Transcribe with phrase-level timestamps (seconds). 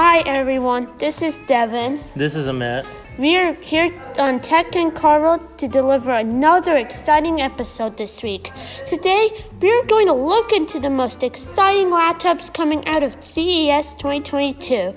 [0.00, 1.98] Hi everyone, this is Devin.
[2.14, 2.86] This is Amit.
[3.18, 8.52] We are here on Tech and Carl to deliver another exciting episode this week.
[8.86, 13.96] Today, we are going to look into the most exciting laptops coming out of CES
[13.96, 14.94] 2022.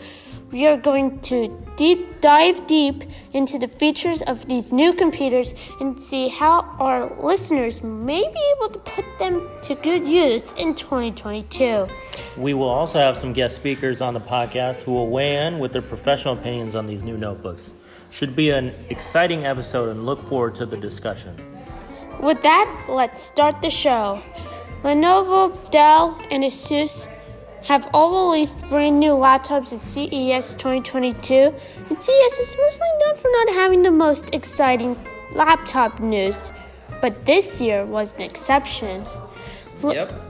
[0.52, 1.48] We are going to
[1.78, 7.82] deep dive deep into the features of these new computers and see how our listeners
[7.82, 11.88] may be able to put them to good use in 2022.
[12.38, 15.72] We will also have some guest speakers on the podcast who will weigh in with
[15.72, 17.74] their professional opinions on these new notebooks.
[18.10, 21.34] Should be an exciting episode and look forward to the discussion.
[22.20, 24.22] With that, let's start the show.
[24.84, 27.08] Lenovo, Dell, and Asus
[27.64, 31.34] have all released brand new laptops at CES 2022,
[31.90, 34.98] and CES is mostly known for not having the most exciting
[35.34, 36.52] laptop news,
[37.02, 39.06] but this year was an exception.
[39.84, 40.22] L- yep.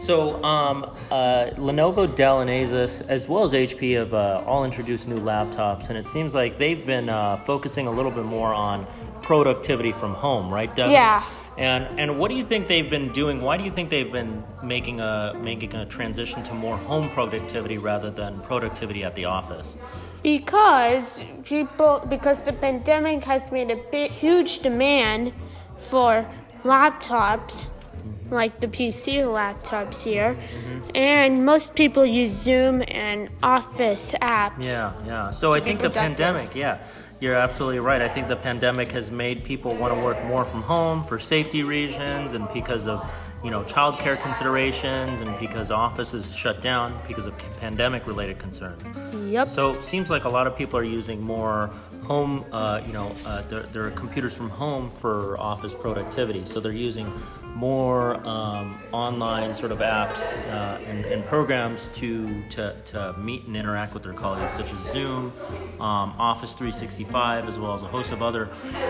[0.00, 5.06] So, um, uh, Lenovo, Dell, and Asus, as well as HP, have uh, all introduced
[5.06, 8.86] new laptops, and it seems like they've been uh, focusing a little bit more on
[9.20, 10.92] productivity from home, right, Devin?
[10.92, 11.22] Yeah.
[11.60, 13.42] And and what do you think they've been doing?
[13.42, 17.76] Why do you think they've been making a making a transition to more home productivity
[17.76, 19.76] rather than productivity at the office?
[20.22, 25.34] Because people, because the pandemic has made a big, huge demand
[25.76, 26.26] for
[26.64, 28.32] laptops, mm-hmm.
[28.32, 30.90] like the PC laptops here, mm-hmm.
[30.94, 34.64] and most people use Zoom and Office apps.
[34.64, 35.30] Yeah, yeah.
[35.30, 36.78] So I think the pandemic, yeah
[37.20, 38.00] you're absolutely right.
[38.00, 41.62] I think the pandemic has made people want to work more from home for safety
[41.62, 43.06] reasons and because of,
[43.44, 48.82] you know, childcare considerations and because offices shut down because of pandemic related concerns.
[49.30, 49.48] Yep.
[49.48, 51.70] So it seems like a lot of people are using more
[52.10, 56.44] home, uh, you know, uh, their, their computers from home for office productivity.
[56.44, 57.08] So they're using
[57.54, 63.56] more um, online sort of apps uh, and, and, programs to, to, to meet and
[63.56, 65.32] interact with their colleagues, such as Zoom,
[65.78, 68.46] um, Office 365, as well as a host of other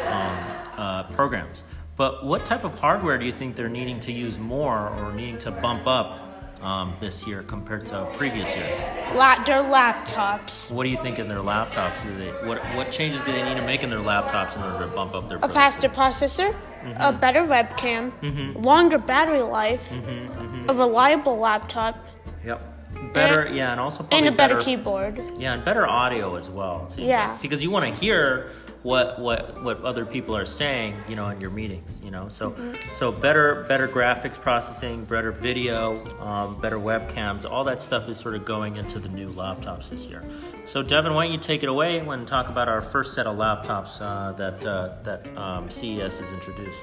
[0.07, 0.39] um,
[0.79, 1.63] uh, programs.
[1.99, 5.39] But what type of hardware do you think they're needing to use more or needing
[5.41, 6.30] to bump up
[6.63, 8.79] um, this year compared to previous years?
[9.15, 10.71] La- their laptops.
[10.71, 12.03] What do you think in their laptops?
[12.03, 14.87] Do they what what changes do they need to make in their laptops in order
[14.87, 15.39] to bump up their?
[15.43, 16.93] A faster processor, mm-hmm.
[17.01, 18.63] a better webcam, mm-hmm.
[18.63, 20.71] longer battery life, mm-hmm, mm-hmm.
[20.71, 22.05] a reliable laptop.
[22.45, 22.67] Yep.
[23.13, 25.33] Better, and, yeah, and also and a better, better, keyboard.
[25.37, 26.89] Yeah, and better audio as well.
[26.97, 27.43] yeah, like.
[27.43, 28.51] because you want to hear
[28.83, 32.29] what what what other people are saying, you know, in your meetings, you know.
[32.29, 32.95] So mm-hmm.
[32.95, 38.35] so better better graphics processing, better video, um, better webcams, all that stuff is sort
[38.35, 40.25] of going into the new laptops this year.
[40.67, 43.37] So Devin, why don't you take it away and talk about our first set of
[43.37, 46.83] laptops uh, that uh, that um, CES has introduced?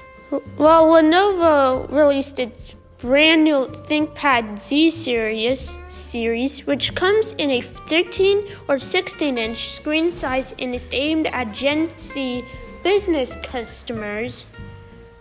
[0.58, 8.44] Well, Lenovo released its brand new ThinkPad Z series, series, which comes in a 13
[8.68, 12.44] or 16 inch screen size and is aimed at Gen Z
[12.82, 14.46] business customers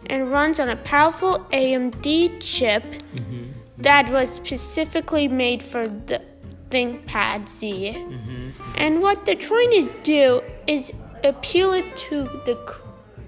[0.07, 3.51] and runs on a powerful AMD chip mm-hmm.
[3.77, 6.21] that was specifically made for the
[6.71, 7.93] ThinkPad Z.
[7.95, 8.49] Mm-hmm.
[8.77, 10.93] And what they're trying to do is
[11.23, 12.57] appeal it to the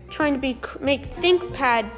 [0.09, 1.89] trying to be make ThinkPad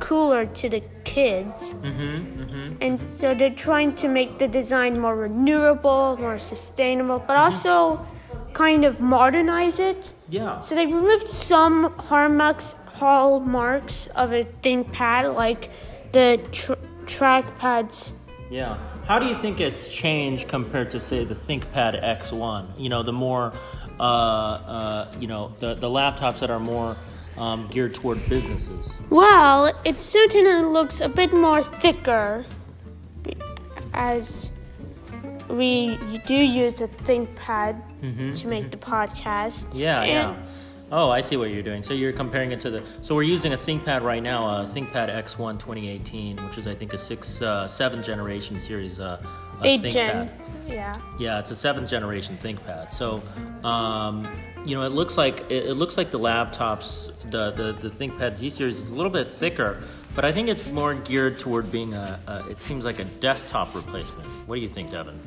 [0.00, 1.74] cooler to the kids.
[1.74, 2.76] Mm-hmm, mm-hmm.
[2.80, 7.68] And so they're trying to make the design more renewable, more sustainable, but mm-hmm.
[7.68, 8.06] also
[8.52, 10.12] kind of modernize it.
[10.28, 10.60] Yeah.
[10.60, 15.70] So they removed some hallmarks, hallmarks of a ThinkPad, like
[16.12, 16.72] the tr-
[17.04, 18.10] trackpads.
[18.50, 18.78] Yeah.
[19.06, 22.78] How do you think it's changed compared to, say, the ThinkPad X1?
[22.78, 23.52] You know, the more,
[23.98, 26.96] uh, uh, you know, the, the laptops that are more
[27.36, 28.94] um, geared toward businesses?
[29.10, 32.44] Well, it certainly looks a bit more thicker
[33.94, 34.50] as
[35.48, 38.70] we do use a ThinkPad mm-hmm, to make mm-hmm.
[38.70, 39.66] the podcast.
[39.72, 40.42] Yeah, and yeah.
[40.92, 41.84] Oh, I see what you're doing.
[41.84, 42.82] So you're comparing it to the.
[43.00, 46.92] So we're using a ThinkPad right now, a ThinkPad X1 2018, which is I think
[46.92, 48.98] a six, uh, seven generation series.
[48.98, 49.22] Uh,
[49.62, 49.92] Eight ThinkPad.
[49.92, 50.30] gen.
[50.66, 51.00] Yeah.
[51.18, 52.92] Yeah, it's a seventh generation ThinkPad.
[52.94, 53.22] So,
[53.62, 54.26] um,
[54.64, 58.50] you know, it looks like it, looks like the laptops, the, the the ThinkPad Z
[58.50, 59.82] series is a little bit thicker,
[60.14, 62.48] but I think it's more geared toward being a, a.
[62.48, 64.26] It seems like a desktop replacement.
[64.46, 65.18] What do you think, Devin?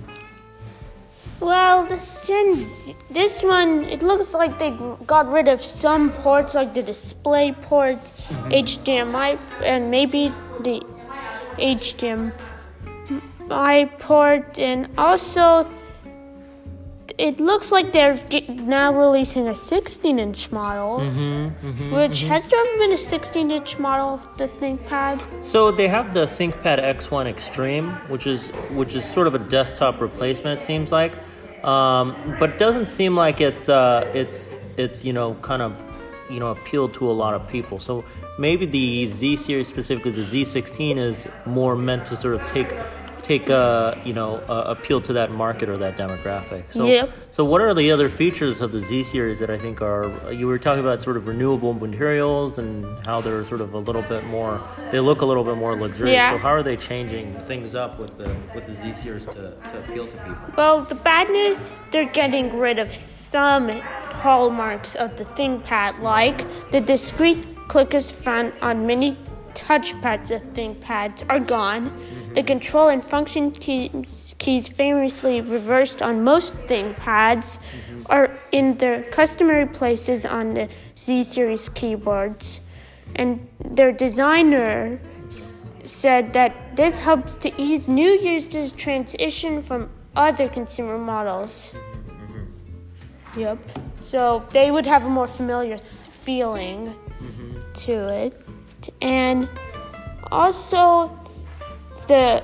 [1.40, 1.88] Well,
[2.24, 4.72] Z, this one, it looks like they
[5.06, 8.52] got rid of some ports, like the display port, mm-hmm.
[8.52, 10.32] HDMI, and maybe
[10.62, 10.82] the
[11.58, 12.32] HDMI
[14.00, 15.68] port, and also
[17.18, 18.20] it looks like they're
[18.50, 21.00] now releasing a 16 inch model.
[21.00, 22.28] Mm-hmm, mm-hmm, which mm-hmm.
[22.30, 25.44] has there ever been a 16 inch model of the ThinkPad?
[25.44, 30.02] So they have the ThinkPad X1 Extreme, which is which is sort of a desktop
[30.02, 30.62] replacement.
[30.62, 31.14] It seems like.
[31.64, 35.82] um, but it doesn't seem like it's uh, it's it's you know kind of
[36.30, 37.80] you know appealed to a lot of people.
[37.80, 38.04] So
[38.38, 42.74] maybe the Z series, specifically the Z16, is more meant to sort of take
[43.24, 46.64] take uh, you know uh, appeal to that market or that demographic.
[46.70, 47.10] So, Yep.
[47.32, 50.48] so what are the other features of the Z series that I think are you
[50.48, 54.26] were talking about sort of renewable materials and how they're sort of a little bit
[54.26, 54.62] more
[54.92, 56.14] they look a little bit more luxurious.
[56.14, 56.32] Yeah.
[56.32, 59.80] So how are they changing things up with the with the Z series to, to
[59.80, 60.54] appeal to people?
[60.58, 66.82] Well, the bad news, they're getting rid of some hallmarks of the ThinkPad, like the
[66.82, 69.18] discrete clickers found on many
[69.56, 71.86] touchpads of ThinkPads are gone.
[71.86, 72.48] The mm-hmm.
[72.48, 78.04] control and function keys, keys famously reversed on most ThinkPads mm-hmm.
[78.08, 82.62] are in their customary places on the Z series keyboards.
[83.16, 90.48] And their designer s- said that this helps to ease new users' transition from other
[90.48, 91.74] consumer models.
[91.74, 93.40] Mm-hmm.
[93.40, 93.58] Yep.
[94.02, 96.94] So they would have a more familiar feeling
[97.74, 98.43] to it.
[99.02, 99.48] And
[100.32, 101.12] also,
[102.08, 102.44] the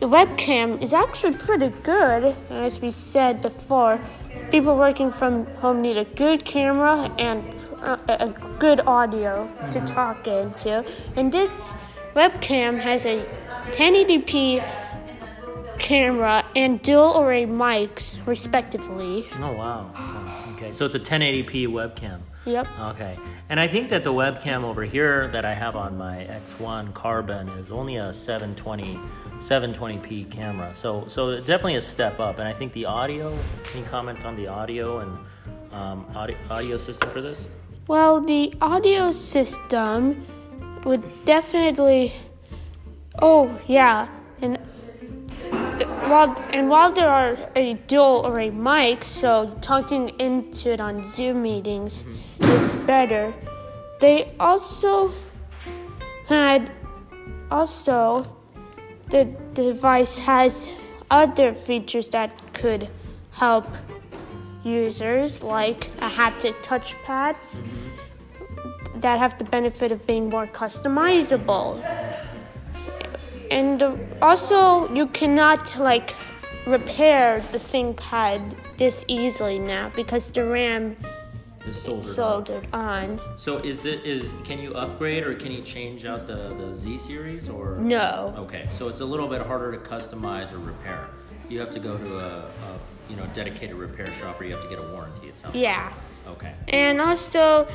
[0.00, 4.00] webcam is actually pretty good, as we said before.
[4.50, 7.44] People working from home need a good camera and
[7.82, 8.28] uh, a a
[8.58, 10.84] good audio to talk into.
[11.16, 11.74] And this
[12.14, 13.24] webcam has a
[13.70, 14.62] 1080p
[15.78, 19.26] camera and dual array mics, respectively.
[19.38, 19.90] Oh wow.
[20.52, 20.66] Okay.
[20.66, 20.72] okay.
[20.72, 22.20] So it's a 1080p webcam.
[22.46, 22.66] Yep.
[22.80, 23.18] Okay.
[23.50, 27.48] And I think that the webcam over here that I have on my X1 Carbon
[27.50, 28.98] is only a 720
[29.40, 30.74] 720p camera.
[30.74, 32.38] So so it's definitely a step up.
[32.38, 33.36] And I think the audio.
[33.64, 35.18] Can you comment on the audio and
[35.72, 37.48] um, audio, audio system for this?
[37.86, 40.26] Well, the audio system
[40.84, 42.12] would definitely.
[43.20, 44.08] Oh yeah,
[44.40, 44.58] and
[46.08, 51.04] while and while there are a dual or a mic, so talking into it on
[51.08, 52.04] Zoom meetings
[52.40, 53.32] is better.
[54.00, 55.12] They also
[56.26, 56.70] had
[57.50, 58.26] also
[59.10, 60.72] the device has
[61.10, 62.88] other features that could
[63.32, 63.66] help
[64.64, 67.60] users like a haptic touchpads
[68.96, 71.82] that have the benefit of being more customizable.
[73.50, 73.82] And
[74.22, 76.14] also, you cannot like
[76.66, 81.09] repair the ThinkPad this easily now because the RAM It's
[81.70, 83.20] is soldered on.
[83.36, 86.98] So is it is can you upgrade or can you change out the, the Z
[86.98, 88.34] series or No.
[88.38, 91.08] Okay, so it's a little bit harder to customize or repair.
[91.48, 92.78] You have to go to a, a
[93.08, 95.28] you know dedicated repair shop or you have to get a warranty.
[95.28, 95.54] It sounds.
[95.54, 95.92] Yeah.
[96.26, 96.54] Okay.
[96.68, 97.66] And also,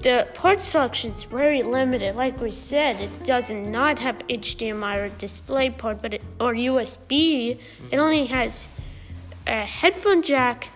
[0.00, 2.16] the port selection is very limited.
[2.16, 7.50] Like we said, it does not have HDMI or display port, but it, or USB.
[7.50, 7.98] It mm-hmm.
[7.98, 8.68] only has
[9.46, 10.68] a headphone jack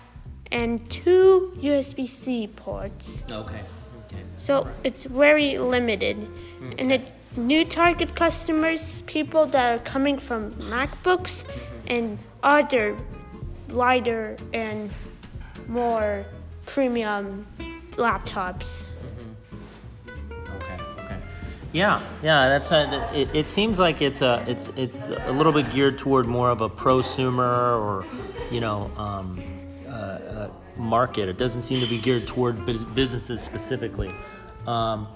[0.53, 3.25] and two USB-C ports.
[3.31, 3.61] Okay.
[4.07, 4.23] Okay.
[4.37, 6.17] So it's very limited.
[6.19, 6.73] Mm-hmm.
[6.79, 11.85] And the new target customers, people that are coming from MacBooks mm-hmm.
[11.87, 12.97] and other
[13.69, 14.91] lighter and
[15.69, 16.27] more
[16.67, 17.47] premium
[17.93, 18.85] laptops.
[20.07, 20.55] Mm-hmm.
[20.57, 20.77] Okay.
[20.99, 21.19] Okay.
[21.73, 22.01] Yeah.
[22.23, 22.49] Yeah.
[22.49, 23.29] That's a, it.
[23.33, 26.69] It seems like it's a it's it's a little bit geared toward more of a
[26.69, 28.05] prosumer or
[28.51, 29.41] you know um,
[30.01, 31.29] uh, uh, market.
[31.29, 34.11] It doesn't seem to be geared toward businesses specifically.
[34.67, 35.09] Um,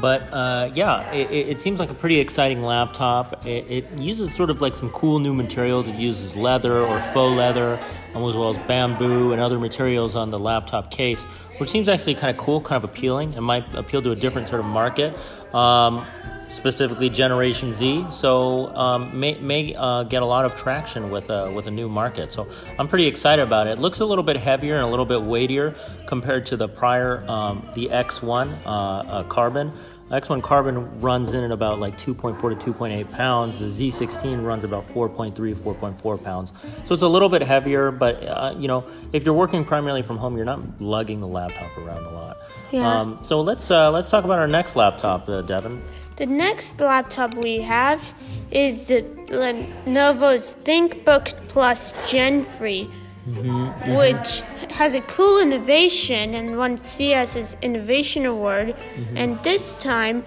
[0.00, 3.44] but uh, yeah, it, it seems like a pretty exciting laptop.
[3.46, 5.86] It, it uses sort of like some cool new materials.
[5.86, 7.78] It uses leather or faux leather,
[8.14, 11.24] um, as well as bamboo and other materials on the laptop case,
[11.58, 13.34] which seems actually kind of cool, kind of appealing.
[13.34, 15.14] It might appeal to a different sort of market,
[15.54, 16.06] um,
[16.52, 18.06] specifically Generation Z.
[18.12, 21.88] So um, may, may uh, get a lot of traction with a, with a new
[21.88, 22.32] market.
[22.32, 22.46] So
[22.78, 23.72] I'm pretty excited about it.
[23.72, 25.74] It looks a little bit heavier and a little bit weightier
[26.06, 29.72] compared to the prior, um, the X1 uh, uh, Carbon.
[30.10, 33.58] X1 Carbon runs in at about like 2.4 to 2.8 pounds.
[33.58, 36.52] The Z16 runs about 4.3, 4.4 pounds.
[36.84, 40.18] So it's a little bit heavier, but uh, you know, if you're working primarily from
[40.18, 42.36] home, you're not lugging the laptop around a lot.
[42.70, 43.00] Yeah.
[43.00, 45.82] Um, so let's uh, let's talk about our next laptop, uh, Devin.
[46.16, 48.02] The next laptop we have
[48.50, 52.84] is the Lenovo's ThinkBook Plus Gen 3,
[53.28, 54.70] mm-hmm, which mm-hmm.
[54.70, 58.68] has a cool innovation and won CES's Innovation Award.
[58.68, 59.16] Mm-hmm.
[59.16, 60.24] And this time,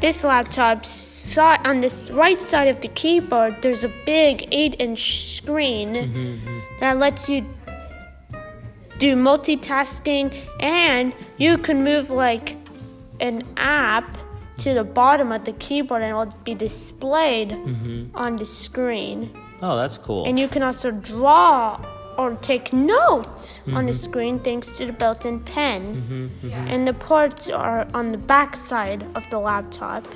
[0.00, 5.36] this laptop saw on this right side of the keyboard, there's a big 8 inch
[5.36, 6.42] screen
[6.80, 7.46] that lets you
[8.98, 12.56] do multitasking and you can move like
[13.20, 14.18] an app
[14.62, 18.16] to the bottom of the keyboard and it will be displayed mm-hmm.
[18.16, 19.30] on the screen.
[19.60, 20.24] Oh, that's cool.
[20.24, 21.80] And you can also draw
[22.18, 23.92] or take notes on the mm-hmm.
[23.92, 26.02] screen thanks to the built-in pen.
[26.02, 26.68] Mm-hmm, mm-hmm.
[26.68, 30.06] And the ports are on the back side of the laptop.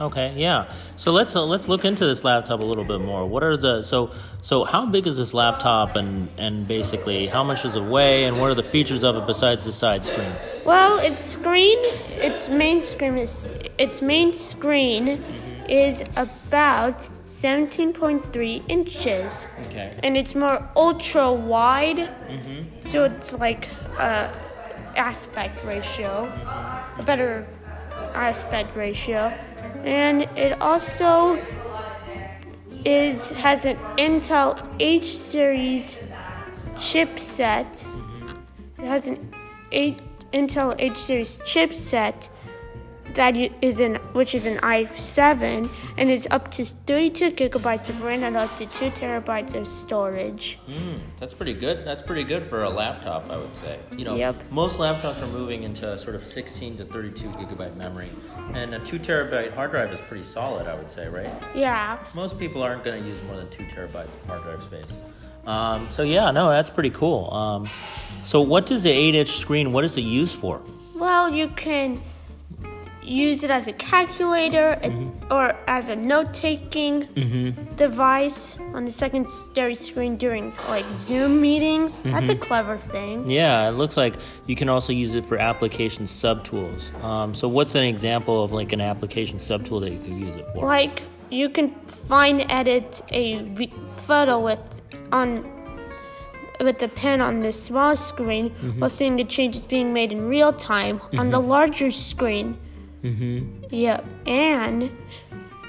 [0.00, 0.70] Okay, yeah.
[0.96, 3.26] So let's uh, let's look into this laptop a little bit more.
[3.26, 7.62] What are the so so how big is this laptop and and basically how much
[7.62, 10.32] does it weigh and what are the features of it besides the side screen?
[10.64, 11.78] Well, its screen,
[12.16, 15.22] its main screen is its main screen
[15.68, 19.48] is about 17.3 inches.
[19.66, 19.92] Okay.
[20.02, 22.88] and it's more ultra wide, mm-hmm.
[22.88, 23.68] so it's like
[23.98, 24.32] a
[24.96, 26.24] aspect ratio,
[26.98, 27.46] a better
[28.14, 29.32] aspect ratio,
[29.84, 31.40] and it also
[32.84, 36.00] is has an Intel H series
[36.76, 37.84] chipset.
[37.84, 38.82] Mm-hmm.
[38.82, 39.34] It has an
[40.32, 42.30] Intel H series chipset
[43.14, 48.02] that you- is in which is an i7 and is up to 32 gigabytes of
[48.02, 50.58] RAM and up to 2 terabytes of storage.
[50.68, 51.84] Mm, that's pretty good.
[51.84, 53.78] That's pretty good for a laptop, I would say.
[53.96, 54.36] You know, Yep.
[54.50, 58.08] most laptops are moving into sort of 16 to 32 gigabyte memory,
[58.54, 61.30] and a two terabyte hard drive is pretty solid, I would say, right?
[61.54, 61.98] Yeah.
[62.14, 64.92] Most people aren't going to use more than two terabytes of hard drive space.
[65.46, 67.32] Um, so yeah, no, that's pretty cool.
[67.32, 67.64] Um,
[68.22, 69.72] so what does the 8-inch screen?
[69.72, 70.60] What is it used for?
[70.94, 72.02] Well, you can
[73.08, 75.32] use it as a calculator a- mm-hmm.
[75.32, 77.74] or as a note-taking mm-hmm.
[77.74, 81.96] device on the secondary screen during like Zoom meetings.
[81.98, 82.42] That's a mm-hmm.
[82.42, 83.28] clever thing.
[83.30, 86.92] Yeah, it looks like you can also use it for application subtools.
[87.02, 90.46] Um, so what's an example of like an application subtool that you could use it
[90.54, 90.64] for?
[90.64, 94.60] Like you can find edit a v- photo with
[95.12, 95.44] on
[96.60, 100.52] with the pen on the small screen while seeing the changes being made in real
[100.52, 102.58] time on the larger screen.
[103.02, 103.64] Mm-hmm.
[103.70, 104.90] Yep, and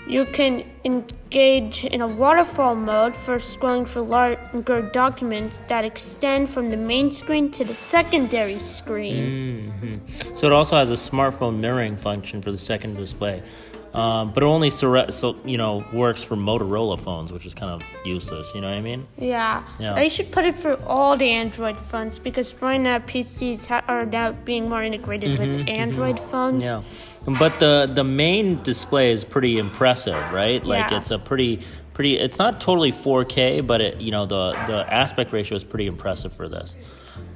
[0.07, 6.71] you can engage in a waterfall mode for scrolling for longer documents that extend from
[6.71, 9.71] the main screen to the secondary screen.
[9.71, 13.43] hmm So it also has a smartphone mirroring function for the second display,
[13.93, 17.71] um, but it only sur- so you know works for Motorola phones, which is kind
[17.71, 18.51] of useless.
[18.53, 19.05] You know what I mean?
[19.17, 19.63] Yeah.
[19.79, 19.95] Yeah.
[19.95, 24.05] They should put it for all the Android phones because right now PCs ha- are
[24.05, 26.63] now being more integrated with Android phones.
[26.63, 26.83] Yeah,
[27.39, 30.63] but the the main display is pretty impressive, right?
[30.63, 30.97] Like Yeah.
[30.97, 31.61] it's a pretty
[31.93, 32.17] pretty.
[32.17, 36.31] It's not totally 4K, but it you know the the aspect ratio is pretty impressive
[36.33, 36.75] for this.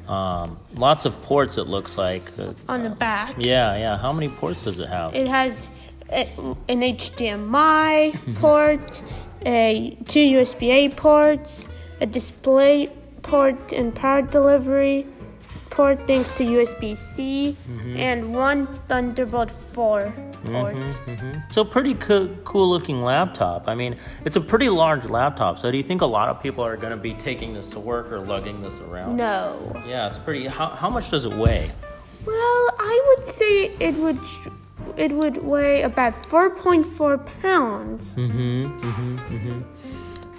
[0.07, 1.57] Um, lots of ports.
[1.57, 2.23] It looks like.
[2.67, 3.97] On the back, yeah, yeah.
[3.97, 5.15] How many ports does it have?
[5.15, 5.69] it has
[6.13, 9.03] an HDMI port,
[9.45, 11.65] a two USB-A ports,
[12.01, 12.87] a display
[13.21, 15.07] port and power delivery
[15.73, 17.97] port thanks to USB-C, mm-hmm.
[17.97, 20.75] and one Thunderbolt 4 port.
[20.75, 21.39] Mm-hmm, mm-hmm.
[21.49, 23.67] So pretty co- cool looking laptop.
[23.67, 25.57] I mean, it's a pretty large laptop.
[25.57, 27.79] So do you think a lot of people are going to be taking this to
[27.79, 29.17] work or lugging this around?
[29.17, 29.81] No.
[29.87, 30.45] Yeah, it's pretty.
[30.45, 31.71] How, how much does it weigh?
[32.25, 34.19] Well, I would say it would
[34.97, 38.15] it would weigh about 4.4 pounds.
[38.15, 38.79] Mm-hmm.
[38.79, 39.17] Mm-hmm.
[39.17, 39.61] Mm-hmm.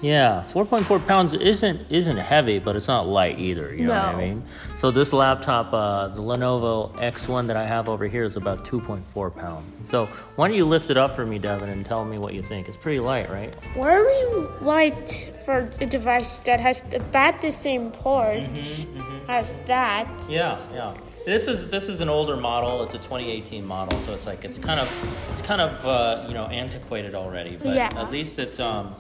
[0.02, 3.74] Yeah, 4.4 pounds isn't isn't heavy, but it's not light either.
[3.74, 4.18] You know what I No.
[4.18, 4.42] mean?
[4.76, 9.30] So this laptop, uh, the Lenovo X1 that I have over here, is about 2.4
[9.34, 9.78] pounds.
[9.88, 12.42] So why don't you lift it up for me, Devin, and tell me what you
[12.42, 12.68] think?
[12.68, 13.54] It's pretty light, right?
[13.74, 14.24] Very
[14.60, 18.84] light for a device that has about the same ports
[19.28, 20.08] as that.
[20.28, 20.94] Yeah, yeah.
[21.24, 22.82] This is this is an older model.
[22.82, 24.88] It's a 2018 model, so it's like it's kind of
[25.32, 27.56] it's kind of uh, you know antiquated already.
[27.56, 27.88] But Yeah.
[27.96, 28.94] at least it's um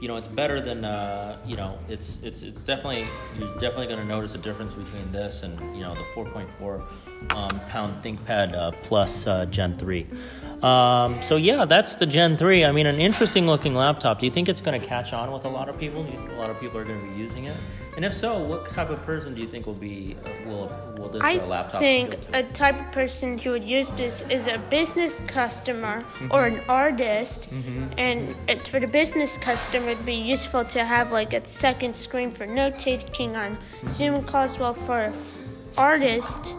[0.00, 3.06] you know it's better than uh, you know it's it's it's definitely
[3.38, 6.82] you're definitely going to notice a difference between this and you know the 4.4
[7.36, 10.06] um, pound ThinkPad uh, Plus uh, Gen 3.
[10.62, 12.64] Um, so yeah, that's the Gen 3.
[12.64, 14.18] I mean, an interesting looking laptop.
[14.18, 16.02] Do you think it's going to catch on with a lot of people?
[16.02, 17.56] Do you think a lot of people are going to be using it?
[17.94, 21.08] And if so, what type of person do you think will be uh, will will
[21.10, 24.46] this I uh, laptop I think a type of person who would use this is
[24.46, 27.48] a business customer or an artist.
[27.98, 32.30] And it, for the business customer, it'd be useful to have like a second screen
[32.30, 33.58] for note taking on
[33.90, 34.58] Zoom calls.
[34.58, 35.14] Well, for an
[35.76, 36.54] artist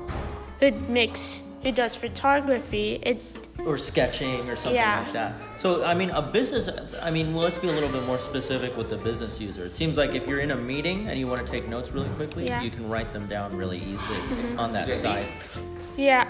[0.60, 3.18] who makes who does photography, it
[3.65, 5.01] or sketching or something Yeah.
[5.03, 5.34] like that.
[5.58, 6.70] So I mean, a business.
[7.01, 9.63] I mean, let's be a little bit more specific with the business user.
[9.65, 12.10] It seems like if you're in a meeting and you want to take notes really
[12.10, 12.62] quickly, Yeah.
[12.62, 14.20] you can write them down really easily
[14.58, 14.96] on that Yeah.
[14.98, 15.27] side.
[15.98, 16.25] yeah.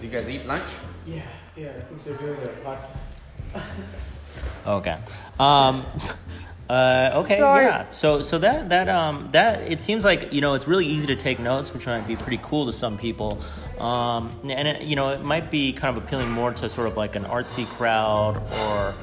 [0.00, 0.62] Do you guys eat lunch?
[1.06, 1.22] Yeah,
[1.56, 2.68] yeah, I think they're doing a
[3.56, 3.62] podcast.
[4.66, 4.96] Okay.
[5.38, 5.84] Um,
[6.68, 7.38] uh, okay.
[7.38, 7.64] Sorry.
[7.66, 7.90] Yeah.
[7.90, 11.16] So so that that um that it seems like you know it's really easy to
[11.16, 13.38] take notes, which might be pretty cool to some people.
[13.78, 16.96] Um, and it, you know it might be kind of appealing more to sort of
[16.96, 18.94] like an artsy crowd or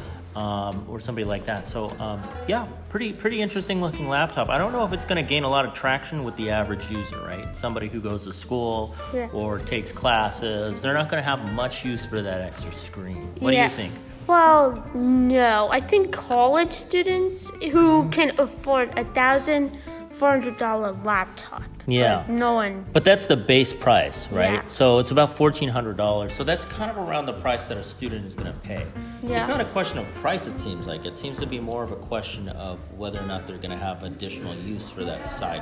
[0.42, 1.68] um, or somebody like that.
[1.68, 4.50] So um, yeah, pretty pretty interesting looking laptop.
[4.50, 6.90] I don't know if it's going to gain a lot of traction with the average
[6.90, 7.56] user, right?
[7.56, 9.28] Somebody who goes to school Yeah.
[9.34, 13.34] or takes classes, they're not going to have much use for that extra screen.
[13.40, 13.68] What Yeah.
[13.68, 13.94] do you think?
[14.32, 15.68] Well, no.
[15.74, 19.78] I think college students who can afford a thousand
[20.10, 21.64] four hundred dollar laptop.
[21.86, 22.20] Yeah.
[22.20, 22.86] Like, no one.
[22.94, 24.54] But that's the base price, right?
[24.54, 24.68] Yeah.
[24.70, 26.32] So it's about fourteen hundred dollars.
[26.32, 28.88] So that's kind of around the price that a student is going to pay.
[29.22, 29.42] Yeah.
[29.42, 30.48] It's not a question of price.
[30.48, 33.46] It seems like it seems to be more of a question of whether or not
[33.46, 35.62] they're going to have additional use for that side.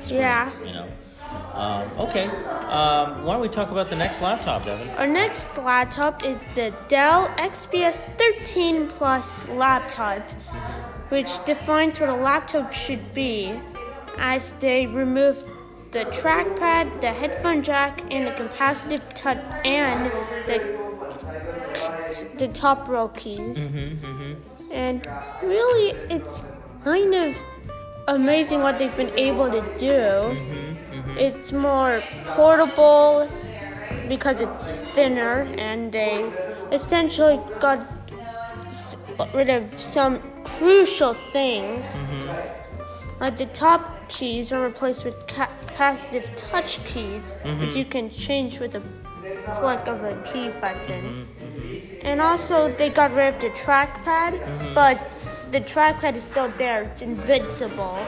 [0.00, 0.50] Screen, Yeah.
[0.66, 0.88] You know.
[1.54, 2.26] Um, okay.
[2.26, 4.88] Um, why don't we talk about the next laptop, Devin?
[4.90, 10.22] Our next laptop is the Dell XPS 13 Plus laptop,
[11.10, 13.52] which defines what a laptop should be,
[14.18, 15.44] as they removed
[15.90, 20.10] the trackpad, the headphone jack, and the capacitive touch, and
[20.46, 20.82] the
[22.38, 23.58] the top row keys.
[24.70, 25.06] And
[25.42, 26.40] really, it's
[26.84, 27.36] kind of
[28.08, 30.71] amazing what they've been able to do.
[31.18, 33.28] It's more portable
[34.08, 36.30] because it's thinner, and they
[36.70, 37.86] essentially got
[39.34, 41.84] rid of some crucial things.
[41.84, 43.20] Mm-hmm.
[43.20, 47.90] Like the top keys are replaced with capacitive touch keys, which you mm-hmm.
[47.90, 48.82] can change with a
[49.54, 51.26] click of a key button.
[51.26, 52.06] Mm-hmm.
[52.06, 55.18] And also, they got rid of the trackpad, but
[55.52, 56.82] the trackpad is still there.
[56.82, 57.98] It's invincible.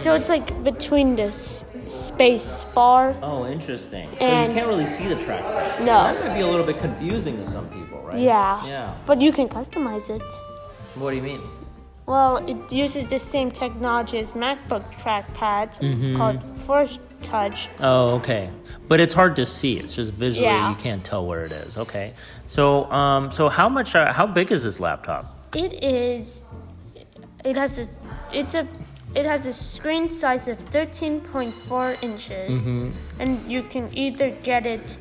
[0.00, 3.14] So it's like between the s- space bar.
[3.22, 4.08] Oh, interesting.
[4.18, 5.80] So And- you can't really see the trackpad.
[5.80, 5.86] No.
[5.86, 8.18] That might be a little bit confusing to some people, right?
[8.18, 8.66] Yeah.
[8.66, 8.94] Yeah.
[9.06, 10.22] But you can customize it.
[10.96, 11.40] What do you mean?
[12.06, 15.80] Well, it uses the same technology as MacBook trackpads.
[15.80, 16.04] Mm-hmm.
[16.04, 17.68] It's called Force Touch.
[17.80, 18.50] Oh, okay.
[18.86, 19.78] But it's hard to see.
[19.78, 20.70] It's just visually Yeah.
[20.70, 21.76] you can't tell where it is.
[21.76, 22.12] Okay.
[22.46, 23.96] So, um, so how much?
[23.96, 25.24] Uh, how big is this laptop?
[25.54, 26.42] It is.
[27.44, 27.88] It has a.
[28.32, 28.68] It's a.
[29.16, 32.90] It has a screen size of 13.4 inches, Mm-hmm.
[33.20, 34.98] and you can either get it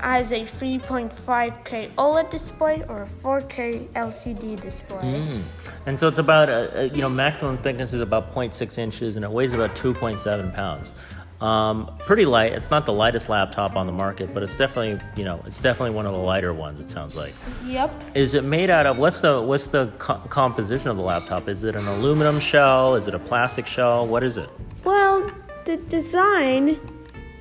[0.00, 5.02] as a 3.5K OLED display or a 4K LCD display.
[5.02, 5.42] Mm.
[5.86, 9.24] And so it's about, uh, uh, you know, maximum thickness is about 0.6 inches, and
[9.24, 10.92] it weighs about 2.7 pounds.
[11.40, 12.52] Um, pretty light.
[12.52, 15.94] It's not the lightest laptop on the market, but it's definitely, you know, it's definitely
[15.94, 16.80] one of the lighter ones.
[16.80, 17.34] It sounds like.
[17.66, 17.92] Yep.
[18.14, 21.48] Is it made out of what's the what's the co- composition of the laptop?
[21.48, 22.94] Is it an aluminum shell?
[22.94, 24.06] Is it a plastic shell?
[24.06, 24.48] What is it?
[24.84, 25.26] Well,
[25.64, 26.78] the design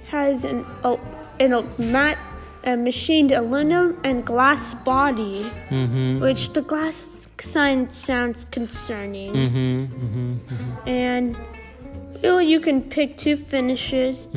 [0.09, 0.97] has an a,
[1.39, 2.17] an a matte
[2.65, 5.43] a machined aluminum and glass body,
[6.19, 9.33] which the glass sign sounds concerning.
[9.33, 11.62] Mm-hmm, And really,
[12.23, 14.27] you can pick two finishes,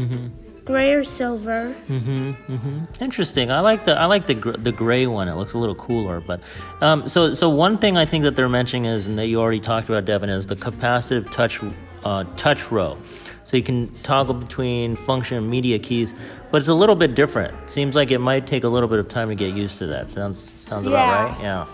[0.64, 1.74] gray or silver.
[1.88, 2.84] Mm-hmm, mm-hmm.
[3.04, 3.50] Interesting.
[3.52, 5.28] I like the I like the gr- the gray one.
[5.28, 6.20] It looks a little cooler.
[6.20, 6.40] But
[6.80, 9.60] um, so so one thing I think that they're mentioning is, and that you already
[9.60, 11.60] talked about, Devin, is the capacitive touch
[12.04, 12.96] uh, touch row.
[13.44, 16.12] So you can toggle between function and media keys,
[16.50, 17.70] but it's a little bit different.
[17.70, 20.10] Seems like it might take a little bit of time to get used to that.
[20.10, 20.90] Sounds sounds Yeah.
[20.90, 21.42] about right.
[21.44, 21.66] Yeah.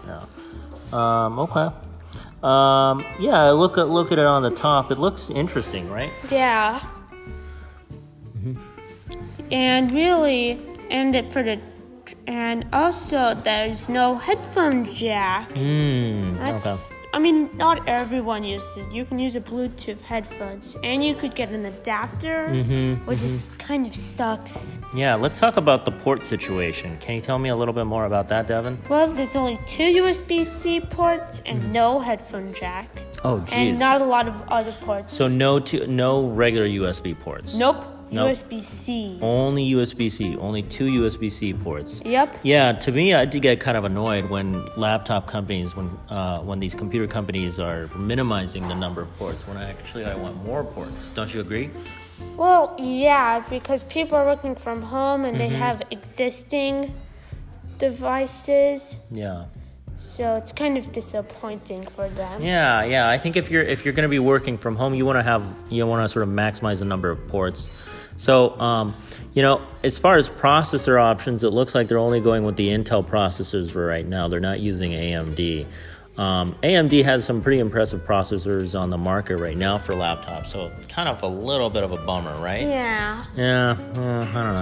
[0.92, 1.25] Yeah.
[1.25, 1.68] Um, okay.
[2.42, 3.50] Um, yeah.
[3.50, 4.90] Look at look at it on the top.
[4.90, 6.11] It looks interesting, right?
[6.31, 6.81] Yeah.
[8.38, 8.57] Mhm.
[9.52, 10.59] And really,
[10.90, 11.61] and it for the,
[12.26, 15.50] and also there's no headphone jack.
[15.50, 16.96] Mm, That's, okay.
[17.14, 18.92] I mean, not everyone uses it.
[18.94, 23.55] You can use a Bluetooth headphones, and you could get an adapter, Mm-hmm, which is
[23.59, 24.81] kind of sucks.
[24.94, 25.14] Yeah.
[25.16, 26.96] Let's talk about the port situation.
[27.01, 28.79] Can you tell me a little bit more about that, Devin?
[28.88, 32.88] Well, there's only two USB-C ports and no headphone jack,
[33.25, 33.53] Oh, geez.
[33.53, 35.14] and not a lot of other ports.
[35.14, 37.55] So no two, no regular USB ports.
[37.55, 38.37] nope, Nope.
[38.37, 39.18] USB-C.
[39.22, 40.37] Only USB-C.
[40.37, 42.03] Only two USB-C ports.
[42.05, 42.38] Yep.
[42.42, 46.61] Yeah, to me, I did get kind of annoyed when laptop companies, when uh, when
[46.61, 49.48] these computer companies are minimizing the number of ports.
[49.48, 51.09] When I actually I want more ports.
[51.09, 51.70] Don't you agree?
[52.37, 55.57] Well, yeah, because people are working from home and they Mm-hmm.
[55.66, 56.92] have existing
[57.79, 59.46] devices, Yeah.
[59.96, 62.42] so it's kind of disappointing for them.
[62.42, 63.09] Yeah, yeah.
[63.09, 65.22] I think if you're if you're going to be working from home, you want to
[65.22, 67.70] have you want to sort of maximize the number of ports.
[68.16, 68.94] So, um,
[69.35, 72.68] you know, as far as processor options, it looks like they're only going with the
[72.68, 74.29] Intel processors for right now.
[74.29, 75.66] They're not using AMD.
[76.18, 80.70] Um, AMD has some pretty impressive processors on the market right now for laptops, so
[80.90, 82.61] kind of a little bit of a bummer, right?
[82.61, 83.25] Yeah.
[83.35, 84.55] Yeah, uh, I don't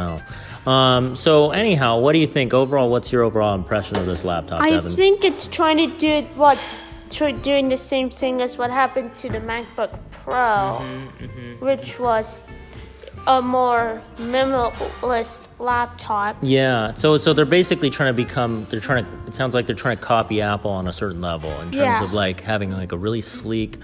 [0.66, 0.70] know.
[0.70, 2.88] Um, so anyhow, what do you think overall?
[2.88, 4.94] What's your overall impression of this laptop, I Devin?
[4.94, 6.56] think it's trying to do what
[7.42, 12.44] doing the same thing as what happened to the MacBook Pro, Mm-hmm, which was
[13.26, 16.36] a more minimalist laptop.
[16.42, 16.94] Yeah.
[16.94, 18.66] So so they're basically trying to become.
[18.70, 19.10] They're trying to.
[19.26, 22.04] It sounds like they're trying to copy Apple on a certain level in terms Yeah.
[22.04, 23.76] of like having like a really sleek.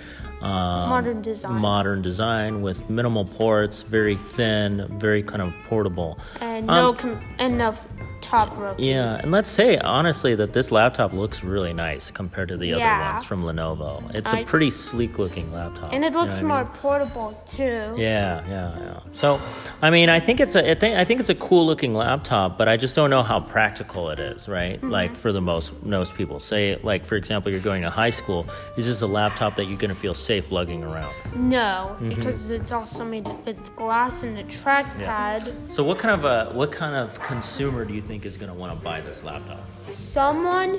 [0.42, 0.50] Um,
[0.90, 1.52] Modern design.
[1.54, 6.18] Modern design with minimal ports, very thin, very kind of portable.
[6.40, 7.88] and Um, no com- enough
[8.20, 8.74] top row.
[8.78, 12.84] Yeah, and let's say honestly that this laptop looks really nice compared to the other
[13.12, 14.02] ones from Lenovo.
[14.14, 15.92] It's a I- pretty sleek looking laptop.
[15.92, 16.72] and it you know looks I more mean?
[16.74, 17.94] portable too.
[17.96, 19.00] Yeah, yeah, yeah.
[19.12, 19.40] So,
[19.82, 22.58] I mean, I think it's a, I think, I think it's a cool looking laptop,
[22.58, 24.76] but I just don't know how practical it is, right?
[24.76, 24.90] Mm-hmm.
[24.90, 28.46] Like for the most most people, say, like for example, you're going to high school.
[28.76, 31.14] Is this a laptop that you're going to feel safe lugging around?
[31.34, 32.08] No, Mm-hmm.
[32.10, 35.52] because it's also made with glass and a trackpad.
[35.70, 38.58] So, what kind of a what kind of consumer do you think is going to
[38.58, 39.64] want to buy this laptop?
[39.92, 40.72] Someone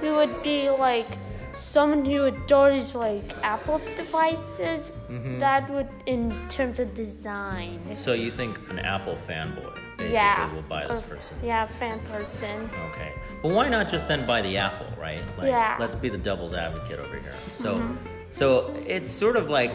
[0.00, 1.06] who would be like
[1.52, 4.92] someone who adores like Apple devices.
[5.10, 5.38] Mm-hmm.
[5.38, 7.80] That would in terms of design.
[7.96, 10.54] So, you think an Apple fanboy basically yeah.
[10.54, 11.36] will buy this person?
[11.44, 12.70] Yeah, fan person.
[12.90, 13.12] Okay.
[13.42, 15.22] But why not just then buy the Apple, right?
[15.36, 15.76] Like, Yeah.
[15.78, 17.34] Let's be the devil's advocate over here.
[17.52, 17.96] So,
[18.30, 19.72] so it's sort of like,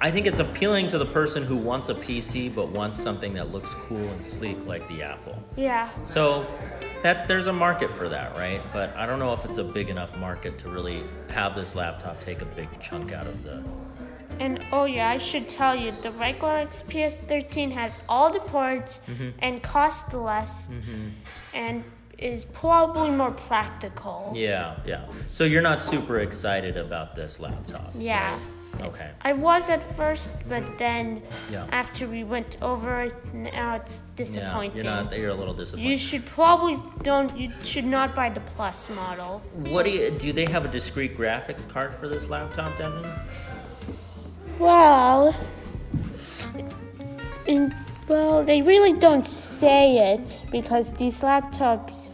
[0.00, 3.52] I think it's appealing to the person who wants a PC but wants something that
[3.52, 5.36] looks cool and sleek like the Apple.
[5.56, 5.88] Yeah.
[6.04, 6.46] So,
[7.02, 8.60] that there's a market for that, right?
[8.72, 12.20] But I don't know if it's a big enough market to really have this laptop
[12.20, 13.62] take a big chunk out of the.
[14.38, 19.00] And oh yeah, I should tell you, the regular XPS 13 has all the ports
[19.08, 19.30] Mm-hmm.
[19.40, 20.68] and costs less,
[21.54, 21.84] and
[22.18, 24.32] is probably more practical.
[24.34, 25.04] Yeah, yeah.
[25.28, 27.90] So you're not super excited about this laptop.
[27.94, 28.38] Yeah.
[28.80, 29.10] Okay.
[29.22, 31.66] I was at first, but then Yeah.
[31.72, 34.84] after we went over it, now it's disappointing.
[34.84, 35.18] Yeah, you're not.
[35.18, 35.88] You're a little disappointed.
[35.90, 37.36] You should probably don't.
[37.36, 39.42] You should not buy the plus model.
[39.54, 40.32] What do you do?
[40.32, 43.04] They have a discrete graphics card for this laptop, Devin?
[44.58, 45.34] Well,
[47.46, 47.74] in,
[48.08, 52.09] well, they really don't say it because these laptops.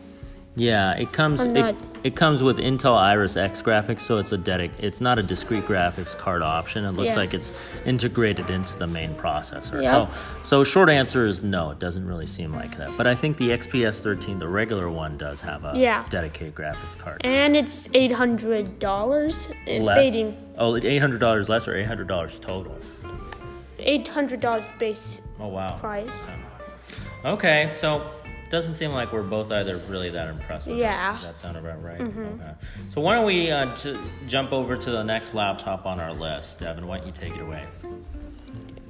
[0.58, 1.42] Yeah, it comes.
[1.44, 4.70] It, not- it comes with Intel Iris X graphics, so it's a dedic.
[4.78, 6.84] It's not a discrete graphics card option.
[6.86, 7.16] It looks Yeah.
[7.16, 7.52] like it's
[7.84, 9.82] integrated into the main processor.
[9.84, 10.08] So,
[10.44, 11.70] so short answer is no.
[11.72, 12.90] It doesn't really seem like that.
[12.96, 16.04] But I think the XPS 13, the regular one, does have a Yeah.
[16.08, 17.20] dedicated graphics card.
[17.24, 19.50] And it's eight hundred dollars.
[19.66, 19.96] Less.
[19.98, 22.78] Baiting Oh, eight hundred dollars less or eight hundred dollars total.
[23.78, 25.76] eight hundred dollars base Oh wow.
[25.80, 26.30] price.
[27.24, 28.02] Okay, so
[28.50, 30.66] doesn't seem like we're both either really that impressed.
[30.68, 30.78] with.
[30.78, 31.12] Yeah.
[31.14, 32.00] Does that sound about right?
[32.00, 32.28] Okay.
[32.90, 36.58] So why don't we uh, j- jump over to the next laptop on our list,
[36.60, 36.86] Devin?
[36.86, 37.64] Why don't you take it away?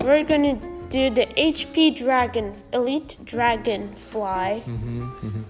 [0.01, 0.55] We're gonna
[0.88, 4.62] do the HP Dragon Elite Dragonfly.
[4.66, 5.45] Mhm.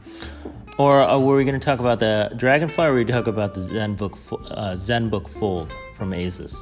[0.79, 3.55] Or uh, were we going to talk about the Dragonfly, or were we talk about
[3.55, 4.13] the ZenBook
[4.51, 6.55] uh, ZenBook Fold from Asus?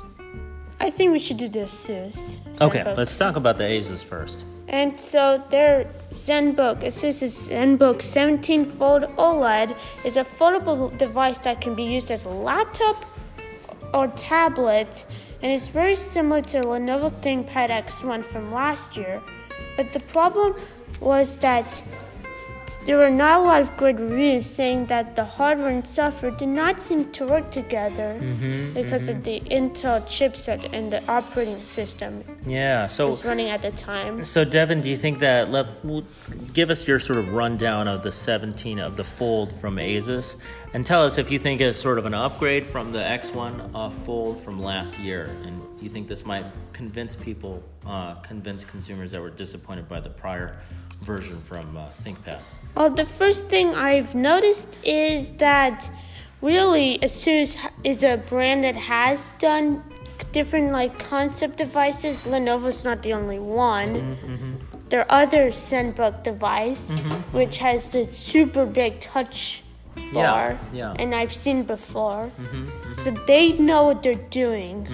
[0.81, 2.39] I think we should do the Asus.
[2.61, 4.47] Okay, let's talk about the Asus first.
[4.75, 11.77] And so their ZenBook, Asus's ZenBook 17 Fold OLED is a foldable device that can
[11.77, 13.05] be used as a laptop
[13.95, 15.07] or tablet,
[15.43, 19.23] and it's very similar to Lenovo ThinkPad X1 from last year.
[19.77, 20.57] But the problem
[20.99, 21.85] was that
[22.85, 26.49] there were not a lot of good reviews saying that the hardware and software did
[26.49, 28.19] not seem to work together
[28.75, 32.87] because of the Intel chipset and the operating system Yeah.
[32.87, 34.25] So, was running at the time.
[34.25, 35.51] so Devin, do you think that?
[35.51, 35.67] Let
[36.53, 40.37] give us your sort of rundown of the 17 of the Fold from Asus,
[40.73, 43.91] and tell us if you think it's sort of an upgrade from the X1 uh,
[43.91, 49.21] Fold from last year, and you think this might convince people, uh, convince consumers that
[49.21, 50.57] were disappointed by the prior
[51.03, 52.41] version from uh, ThinkPad.
[52.75, 55.91] Well, the first thing I've noticed is that
[56.43, 59.83] really Asus is a brand that has done
[60.33, 62.25] different like concept devices.
[62.25, 63.89] Lenovo's not the only one.
[63.89, 64.55] Mm-hmm, mm-hmm.
[64.89, 69.63] There are other ZenBook device mm-hmm, which has this super big touch
[70.13, 70.95] bar, yeah.
[70.99, 72.31] and I've seen before.
[72.95, 74.89] So they know what they're doing.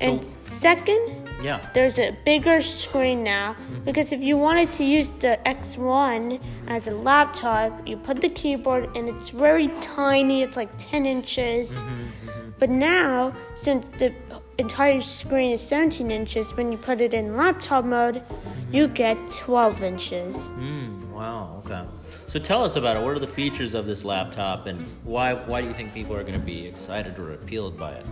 [0.00, 1.66] And So- second, Yeah.
[1.74, 3.84] there's a bigger screen now mm-hmm.
[3.84, 8.96] because if you wanted to use the X1 as a laptop, you put the keyboard
[8.96, 11.82] and it's very tiny, it's like 10 inches.
[11.82, 12.50] Mm-hmm, mm-hmm.
[12.58, 14.12] But now, since the
[14.58, 18.22] entire screen is 17 inches, when you put it in laptop mode,
[18.70, 20.48] you get 12 inches.
[20.48, 21.62] Mm, wow.
[21.64, 21.84] Okay.
[22.26, 23.02] So tell us about it.
[23.02, 26.22] What are the features of this laptop, and why why do you think people are
[26.22, 28.06] going to be excited or appealed by it?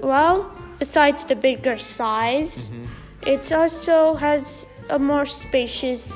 [0.00, 2.84] Well, besides the bigger size, mm-hmm.
[3.26, 6.12] it also has a more spacious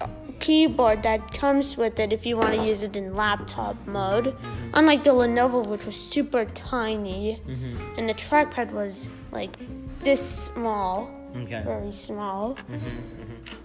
[0.00, 0.08] uh,
[0.40, 4.26] keyboard that comes with it if you want to use it in laptop mode.
[4.26, 4.70] Mm-hmm.
[4.74, 7.98] Unlike the Lenovo, which was super tiny, mm-hmm.
[7.98, 9.56] and the trackpad was like
[10.00, 11.10] this small.
[11.36, 11.62] Okay.
[11.62, 12.56] very small.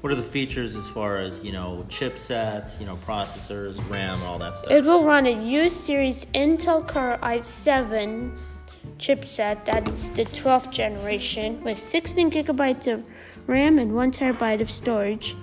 [0.01, 4.37] What are the features as far as you know chipsets, you know processors, RAM, all
[4.39, 4.71] that stuff?
[4.71, 8.35] It will run a U series Intel Core i7
[9.03, 13.05] chipset that is the 12th generation with 16 gigabytes of
[13.47, 15.35] RAM and 1 terabyte of storage.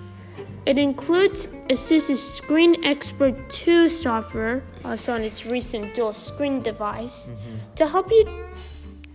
[0.65, 7.31] It includes ASUS's ScreenXpert 2 software, also on its recent dual screen device,
[7.75, 8.25] to help you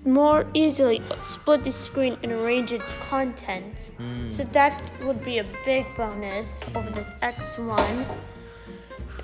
[0.05, 3.91] more easily split the screen and arrange its content.
[4.29, 8.07] So that would be a big bonus over the X1.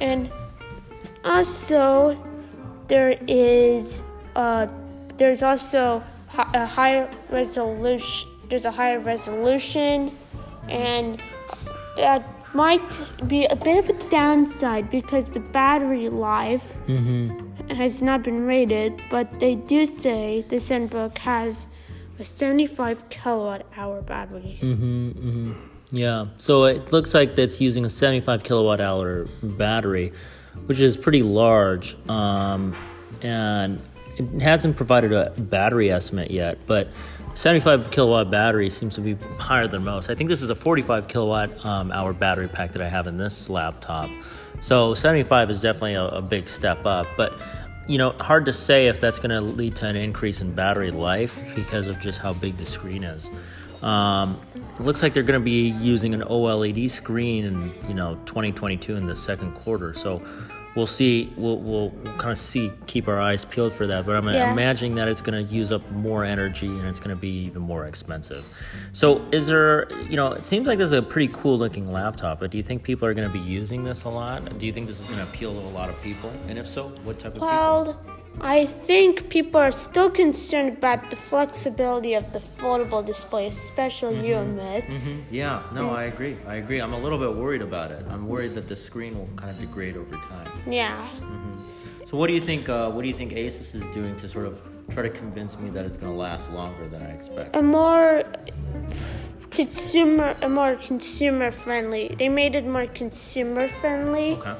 [0.00, 0.30] And
[1.24, 2.16] also,
[2.88, 4.00] there is
[4.34, 4.66] uh,
[5.22, 6.02] there's also
[6.36, 8.28] a higher resolution.
[8.48, 10.10] There's a higher resolution,
[10.68, 11.22] and
[11.96, 12.90] that might
[13.28, 16.76] be a bit of a downside because the battery life
[17.70, 19.00] has not been rated.
[19.12, 21.68] But they do say the ZenBook has
[22.18, 24.58] a 75 kilowatt hour battery.
[24.60, 25.52] Mm-hmm.
[25.92, 30.12] Yeah, so it looks like that's using a 75 kilowatt hour battery,
[30.66, 31.96] which is pretty large.
[32.08, 32.74] Um,
[33.22, 33.80] and
[34.16, 36.88] it hasn't provided a battery estimate yet, but
[37.34, 40.10] 75 kilowatt battery seems to be higher than most.
[40.10, 43.16] I think this is a 45 kilowatt um, hour battery pack that I have in
[43.16, 44.10] this laptop.
[44.60, 47.32] So 75 is definitely a, a big step up, but
[47.88, 50.90] you know, hard to say if that's going to lead to an increase in battery
[50.90, 53.30] life because of just how big the screen is.
[53.82, 58.14] Um, it looks like they're going to be using an OLED screen in you know
[58.26, 59.94] 2022 in the second quarter.
[59.94, 60.22] So
[60.74, 61.32] we'll see.
[61.36, 62.72] We'll, we'll, we'll kind of see.
[62.86, 64.06] Keep our eyes peeled for that.
[64.06, 64.52] But I'm Yeah.
[64.52, 67.62] imagining that it's going to use up more energy and it's going to be even
[67.62, 68.44] more expensive.
[68.92, 69.88] So is there?
[70.08, 72.40] You know, it seems like this is a pretty cool looking laptop.
[72.40, 74.58] But do you think people are going to be using this a lot?
[74.58, 76.32] Do you think this is going to appeal to a lot of people?
[76.48, 78.21] And if so, what type of people?
[78.40, 84.34] I think people are still concerned about the flexibility of the foldable display, especially you,
[84.36, 84.56] mm-hmm.
[84.56, 84.84] Myth.
[84.84, 85.34] Mm-hmm.
[85.34, 86.36] Yeah, no, I agree.
[86.46, 86.80] I agree.
[86.80, 88.04] I'm a little bit worried about it.
[88.10, 90.50] I'm worried that the screen will kind of degrade over time.
[90.66, 90.96] Yeah.
[91.20, 92.04] Mm-hmm.
[92.04, 92.68] So, what do you think?
[92.68, 95.70] Uh, what do you think Asus is doing to sort of try to convince me
[95.70, 97.54] that it's going to last longer than I expect?
[97.54, 98.24] A more
[99.50, 102.14] consumer, a more consumer friendly.
[102.18, 104.32] They made it more consumer friendly.
[104.32, 104.54] Okay.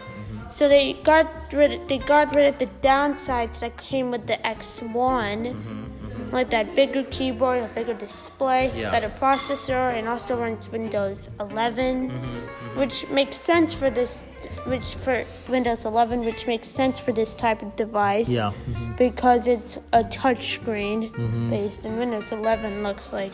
[0.52, 1.88] So they got rid.
[1.88, 6.30] They got rid of the downsides that came with the X1, mm-hmm, mm-hmm.
[6.30, 8.90] like that bigger keyboard, a bigger display, Yeah.
[8.90, 14.24] better processor, and also runs Windows 11, mm-hmm, which makes sense for this.
[14.66, 18.28] Which for Windows 11, which makes sense for this type of device.
[18.30, 18.52] Yeah.
[18.98, 21.00] Because it's a touchscreen
[21.48, 23.32] based, and Windows 11 looks like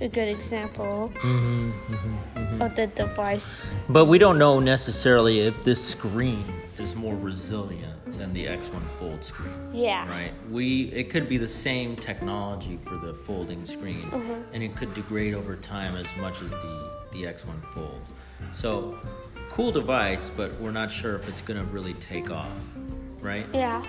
[0.00, 3.60] a good example mm-hmm, mm-hmm, of the device.
[3.60, 3.92] Mm-hmm.
[3.92, 6.44] But we don't know necessarily if this screen
[6.78, 9.54] is more resilient than the X1 Fold screen.
[9.72, 10.08] Yeah.
[10.08, 10.32] Right.
[10.50, 14.10] We it could be the same technology for the folding screen,
[14.52, 18.00] and it could degrade over time as much as the the X1 Fold.
[18.52, 18.98] So,
[19.50, 22.56] cool device, but we're not sure if it's gonna really take off.
[23.20, 23.46] Right.
[23.52, 23.84] Yeah.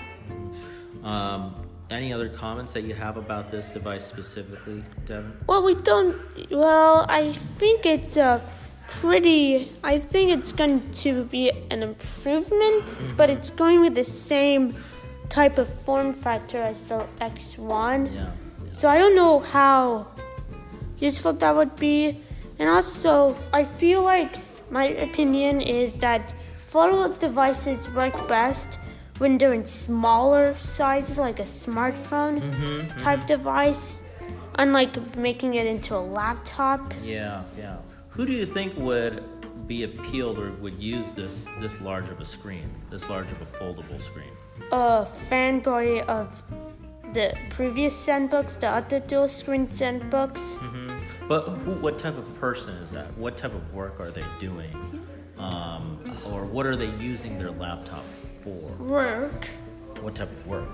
[1.03, 1.55] Um,
[1.91, 5.33] any other comments that you have about this device specifically, Devin?
[5.47, 6.15] Well, we don't.
[6.49, 8.41] Well, I think it's a
[8.87, 9.71] pretty.
[9.83, 13.15] I think it's going to be an improvement, mm-hmm.
[13.15, 14.75] but it's going with the same
[15.29, 18.13] type of form factor as the X1.
[18.13, 18.31] Yeah.
[18.73, 20.07] So I don't know how
[20.99, 22.17] useful that would be.
[22.59, 24.33] And also, I feel like
[24.69, 26.33] my opinion is that
[26.67, 28.77] foldable devices work best
[29.21, 32.97] when they're in smaller sizes, like a smartphone mm-hmm, mm-hmm.
[32.97, 33.95] type device,
[34.55, 36.91] unlike making it into a laptop.
[37.03, 37.77] Yeah, yeah.
[38.09, 39.23] Who do you think would
[39.67, 43.45] be appealed or would use this this large of a screen, this large of a
[43.45, 44.33] foldable screen?
[44.71, 46.41] A fanboy of
[47.13, 50.57] the previous ZenBooks, the other dual screen ZenBooks.
[50.57, 51.27] Mm-hmm.
[51.27, 53.15] But who, what type of person is that?
[53.19, 54.73] What type of work are they doing?
[55.37, 55.99] Um,
[56.31, 58.05] or what are they using their laptop
[58.41, 58.59] for?
[58.83, 59.47] Work.
[60.01, 60.67] What type of work?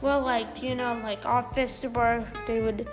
[0.00, 2.88] Well, like, you know, like office work, they would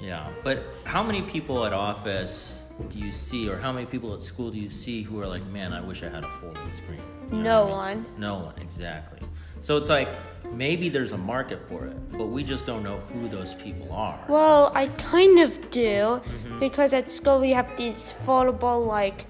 [0.00, 4.22] Yeah, but how many people at office do you see, or how many people at
[4.22, 7.00] school do you see who are like, man, I wish I had a folding screen?
[7.30, 8.04] You know No I mean?
[8.04, 8.06] one.
[8.18, 9.20] No one, exactly.
[9.60, 10.08] So it's like
[10.52, 14.22] maybe there's a market for it, but we just don't know who those people are.
[14.28, 15.80] Well, sounds I kind of do
[16.20, 16.58] mm-hmm.
[16.58, 19.26] because at school we have these foldable like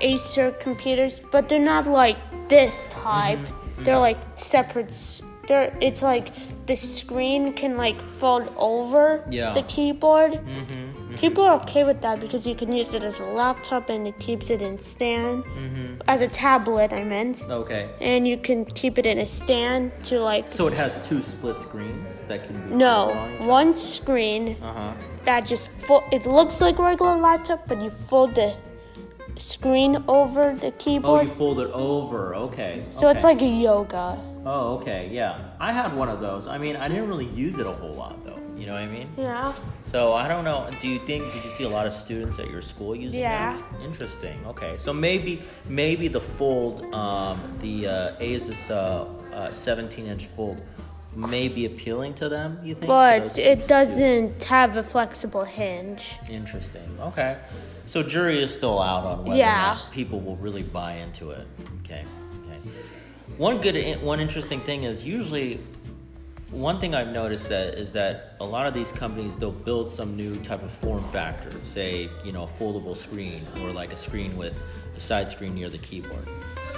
[0.00, 2.16] Acer computers, but they're not like
[2.48, 3.38] this type.
[3.38, 3.54] Mm-hmm.
[3.54, 3.84] Mm-hmm.
[3.84, 4.92] They're like separate.
[5.46, 6.28] They're it's like
[6.66, 9.52] the screen can like fold over Yeah.
[9.52, 11.14] the keyboard, mm-hmm.
[11.16, 14.16] people are okay with that because you can use it as a laptop and it
[14.20, 15.42] keeps it in stand.
[16.06, 17.44] As a tablet, I meant.
[17.48, 17.88] Okay.
[18.00, 20.50] And you can keep it in a stand to like.
[20.52, 23.08] So it has two split screens that can be No,
[23.40, 24.92] one screen Uh huh.
[25.24, 26.04] that just fold.
[26.12, 28.54] It looks like a regular laptop, but you fold the
[29.40, 31.20] screen over the keyboard.
[31.20, 32.34] Oh, you fold it over.
[32.34, 32.84] Okay.
[32.90, 34.18] so it's like a yoga.
[34.44, 35.08] Oh, okay.
[35.12, 35.50] Yeah.
[35.58, 36.46] I had one of those.
[36.46, 38.38] I mean, I didn't really use it a whole lot though.
[38.56, 39.08] You know what I mean?
[39.16, 39.54] Yeah.
[39.84, 40.68] So I don't know.
[40.80, 41.24] Do you think?
[41.32, 43.60] Did you see a lot of students at your school using Yeah.
[43.82, 44.38] Interesting.
[44.46, 44.76] Okay.
[44.78, 50.60] So maybe maybe the fold, um, the uh, Asus uh, uh, 17 inch fold,
[51.14, 52.58] may be appealing to them.
[52.62, 52.86] You think?
[52.88, 56.14] But it doesn't have a flexible hinge.
[56.30, 56.96] Interesting.
[57.00, 57.36] Okay.
[57.86, 59.72] So jury is still out on whether Yeah.
[59.72, 61.46] or not people will really buy into it.
[61.84, 62.04] Okay.
[62.46, 62.58] Okay.
[63.36, 65.60] One good, one interesting thing is usually
[66.50, 70.16] one thing I've noticed that is that a lot of these companies they'll build some
[70.16, 74.36] new type of form factor, say you know a foldable screen or like a screen
[74.36, 74.60] with
[74.96, 76.26] a side screen near the keyboard.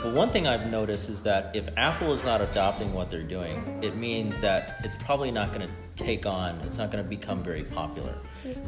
[0.03, 3.79] But one thing I've noticed is that if Apple is not adopting what they're doing,
[3.83, 6.61] it means that it's probably not going to take on.
[6.67, 8.15] It's not going to become very popular.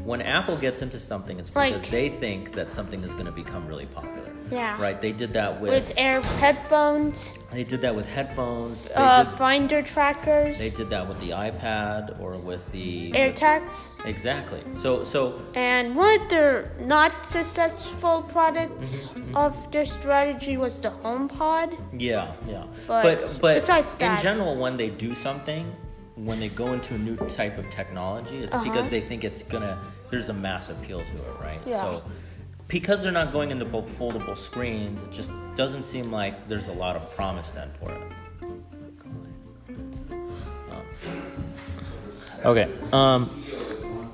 [0.05, 3.33] When Apple gets into something, it's because Like- they think that something is going to
[3.33, 4.31] become really popular.
[4.51, 4.81] Yeah.
[4.81, 5.01] Right?
[5.01, 8.89] They did that with, With air headphones, they did that with headphones.
[8.89, 13.89] They uh, did, finder trackers, they did that with the iPad or with the AirTags.
[14.05, 14.63] Exactly.
[14.73, 20.91] So so And one of their not successful products Mm-hmm, of their strategy was the
[20.91, 21.77] HomePod.
[21.99, 22.65] yeah yeah.
[22.87, 25.65] But but but besides in general, when they do something,
[26.17, 28.65] when they go into a new type of technology, it's Uh-huh.
[28.65, 29.79] because they think it's gonna.
[30.11, 31.61] There's a mass appeal to it, right?
[31.67, 31.81] Yeah.
[31.81, 32.03] So.
[32.67, 36.73] Because they're not going into both foldable screens, it just doesn't seem like there's a
[36.73, 38.01] lot of promise then for it.
[42.45, 42.51] Oh.
[42.51, 42.69] Okay.
[42.93, 43.29] Um.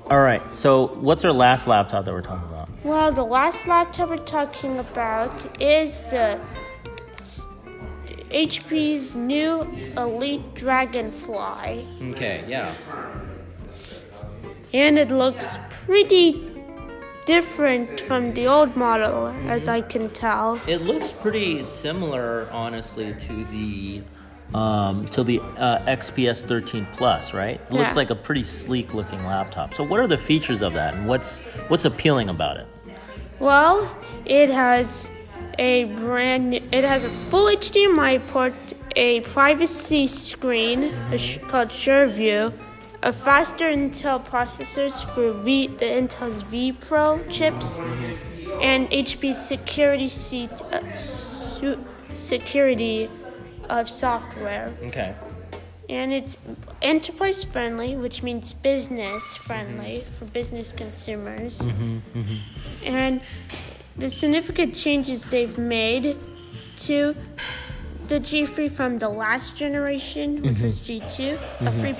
[0.09, 0.41] All right.
[0.53, 2.67] So, what's our last laptop that we're talking about?
[2.83, 6.39] Well, the last laptop we're talking about is the
[8.31, 9.61] HP's new
[9.97, 11.85] Elite Dragonfly.
[12.11, 12.43] Okay.
[12.47, 12.73] Yeah.
[14.73, 16.51] And it looks pretty
[17.25, 20.59] different from the old model, as I can tell.
[20.67, 24.01] It looks pretty similar, honestly, to the
[24.53, 27.61] um, to the uh, XPS 13 Plus, right?
[27.69, 29.73] It looks like a pretty sleek looking laptop.
[29.73, 31.39] So, what are the features of that, and what's
[31.69, 32.67] what's appealing about it?
[33.39, 35.09] Well, it has
[35.57, 38.53] a brand new, it has a full HDMI port,
[38.95, 42.53] a privacy screen sh- called SureView,
[43.03, 47.79] a faster Intel processors for v, the Intel's vPro chips,
[48.61, 51.83] and HP security seat uh, su-
[52.15, 53.09] security
[53.69, 54.73] of software.
[54.83, 55.15] Okay.
[55.89, 56.37] And it's
[56.81, 61.59] enterprise friendly, which means business friendly for business consumers.
[61.59, 62.37] Mm-hmm.
[62.85, 63.21] And
[64.01, 66.17] the significant changes they've made
[66.79, 67.15] to
[68.07, 71.05] the G3 from the last generation, which was mm-hmm.
[71.05, 71.79] G2, a mm-hmm.
[71.79, 71.95] 3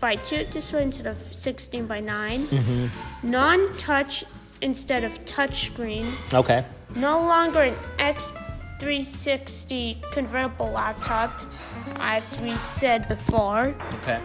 [0.00, 3.30] by 2, this one instead of 16 by 9, mm-hmm.
[3.30, 4.24] non touch
[4.62, 6.64] instead of touch screen, Okay.
[6.96, 11.30] no longer an X360 convertible laptop,
[12.00, 13.76] as we said before.
[14.02, 14.18] Okay.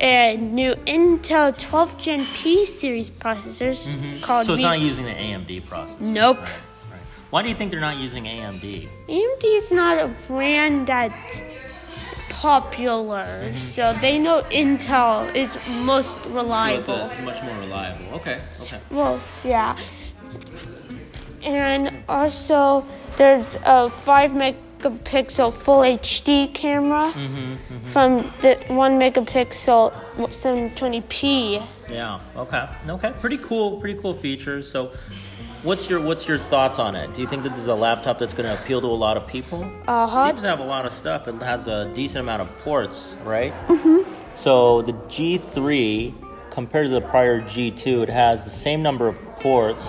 [0.00, 4.22] A new Intel 12th Gen P series processors mm-hmm.
[4.22, 6.00] called So it's V- not using the AMD processor.
[6.00, 6.38] Nope.
[6.38, 6.48] Right.
[6.90, 7.00] right.
[7.28, 8.88] Why do you think they're not using AMD?
[9.08, 11.42] AMD is not a brand that's
[12.30, 13.58] popular, mm-hmm.
[13.58, 16.78] so they know Intel is most So reliable.
[16.78, 18.14] it's, a, it's much more reliable.
[18.14, 18.40] Okay.
[18.62, 18.80] Okay.
[18.90, 19.76] Well, yeah.
[21.42, 22.86] And also,
[23.18, 24.34] there's a 5
[24.80, 27.12] megapixel full HD camera
[27.92, 31.64] from the 1 megapixel 720p.
[31.88, 32.20] Yeah.
[32.36, 32.68] Okay.
[32.88, 33.12] Okay.
[33.20, 33.80] Pretty cool.
[33.80, 34.70] Pretty cool features.
[34.70, 34.92] So,
[35.62, 37.12] what's your what's your thoughts on it?
[37.14, 39.16] Do you think that this is a laptop that's going to appeal to a lot
[39.16, 39.64] of people?
[39.86, 40.28] Uh huh.
[40.28, 41.28] Seems to have a lot of stuff.
[41.28, 43.52] It has a decent amount of ports, right?
[43.66, 44.10] Mm-hmm.
[44.36, 46.14] So the G3
[46.50, 49.88] compared to the prior G2, it has the same number of ports.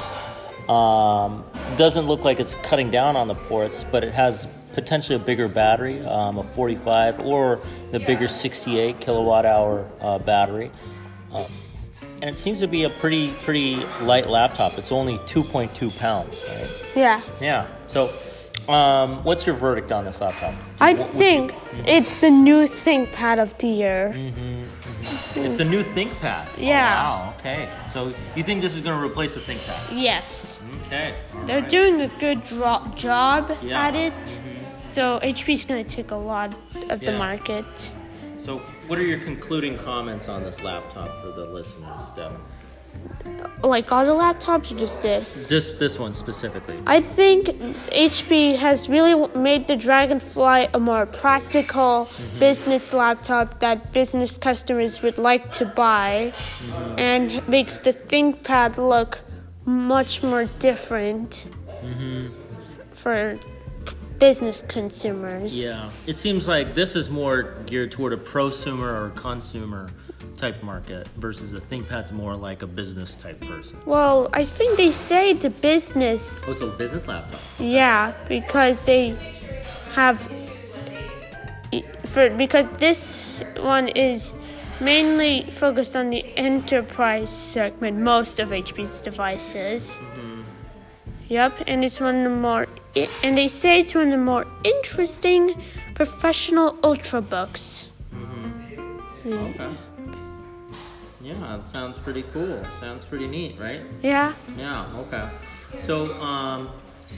[0.70, 1.44] Um,
[1.78, 5.48] doesn't look like it's cutting down on the ports, but it has potentially a bigger
[5.48, 7.60] battery, um, a 45, or
[7.92, 10.72] the bigger 68 kilowatt hour uh, battery.
[11.32, 11.46] Um,
[12.22, 14.78] and it seems to be a pretty pretty light laptop.
[14.78, 16.70] It's only 2.2 pounds, right?
[16.96, 17.22] Yeah.
[17.42, 17.68] Yeah.
[17.88, 18.12] So,
[18.72, 20.54] um, what's your verdict on this laptop?
[20.80, 21.54] I Wh- which- think
[21.86, 24.14] it's the new ThinkPad of the year.
[25.36, 26.46] it's the new ThinkPad.
[26.46, 26.94] Oh, Yeah.
[27.04, 27.34] wow.
[27.40, 27.68] Okay.
[27.92, 30.00] So you think this is going to replace the ThinkPad?
[30.00, 30.60] Yes.
[30.86, 31.14] Okay.
[31.48, 31.70] They're alright.
[31.70, 33.88] doing a good dro- job Yeah.
[33.88, 34.42] at it.
[34.92, 36.54] So HP is going to take a lot
[36.90, 37.18] of the Yeah.
[37.18, 37.66] market.
[38.38, 42.38] So, what are your concluding comments on this laptop for the listeners, Devin?
[43.64, 45.48] like all the laptops, or just this?
[45.48, 46.78] Just this one specifically.
[46.88, 47.48] I think
[47.94, 52.40] HP has really made the Dragonfly a more practical mm-hmm.
[52.40, 57.00] business laptop that business customers would like to buy mm-hmm.
[57.00, 59.22] and makes the ThinkPad look
[59.66, 61.48] much more different
[61.84, 62.28] mm-hmm.
[62.92, 63.40] for
[64.22, 65.60] business consumers.
[65.60, 69.90] Yeah, it seems like this is more geared toward a prosumer or consumer
[70.38, 73.80] type market versus the ThinkPad's more like a business type person.
[73.86, 76.44] Well, I think they say it's a business.
[76.48, 77.42] Oh, it's a business laptop.
[77.58, 79.18] Yeah, because they
[79.94, 80.32] have
[82.06, 83.24] for because this
[83.58, 84.36] one is
[84.80, 87.98] mainly focused on the enterprise segment.
[87.98, 89.98] Most of HP's devices.
[89.98, 90.42] Mm-hmm.
[91.30, 94.46] Yep, and it's one of the more and they say it's one of the more
[94.64, 95.56] interesting
[95.96, 97.88] professional ultrabooks.
[99.26, 99.70] Okay.
[101.22, 102.66] Yeah, it sounds pretty cool.
[102.80, 103.82] Sounds pretty neat, right?
[104.02, 104.34] Yeah.
[104.58, 104.88] Yeah.
[104.96, 105.30] Okay.
[105.80, 106.70] So, um,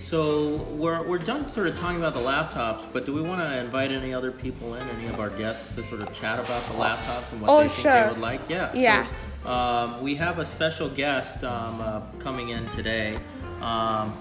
[0.03, 3.57] so we're we're done sort of talking about the laptops, but do we want to
[3.57, 6.73] invite any other people in, any of our guests, to sort of chat about the
[6.73, 8.03] laptops and what Oh, they think sure.
[8.03, 8.41] they would like?
[8.49, 8.71] Yeah.
[8.75, 9.07] Yeah.
[9.43, 13.15] So, um, we have a special guest um, uh, coming in today.
[13.61, 14.13] Um,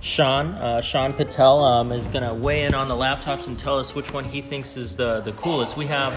[0.00, 3.78] Sean, uh, Sean Patel um, is going to weigh in on the laptops and tell
[3.78, 5.76] us which one he thinks is the, the coolest.
[5.76, 6.14] We have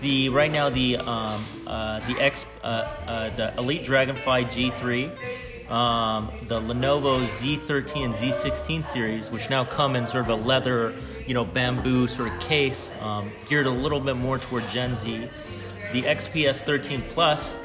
[0.00, 2.66] the right now the um, uh, the X uh,
[3.06, 9.96] uh, the Elite Dragonfly G3, um, the Lenovo Z13 and Z16 series, which now come
[9.96, 10.94] in sort of a leather,
[11.26, 15.28] you know, bamboo sort of case, um, geared a little bit more toward Gen Z.
[15.92, 17.56] The XPS 13 Plus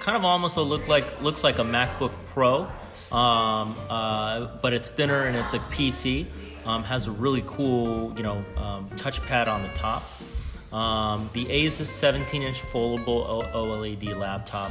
[0.00, 2.68] kind of almost look like looks like a MacBook Pro,
[3.12, 6.26] um, uh, but it's thinner and it's like PC.
[6.66, 10.02] Um, has a really cool, you know, um, touchpad on the top.
[10.72, 14.70] Um, the Asus 17-inch foldable O- OLED laptop,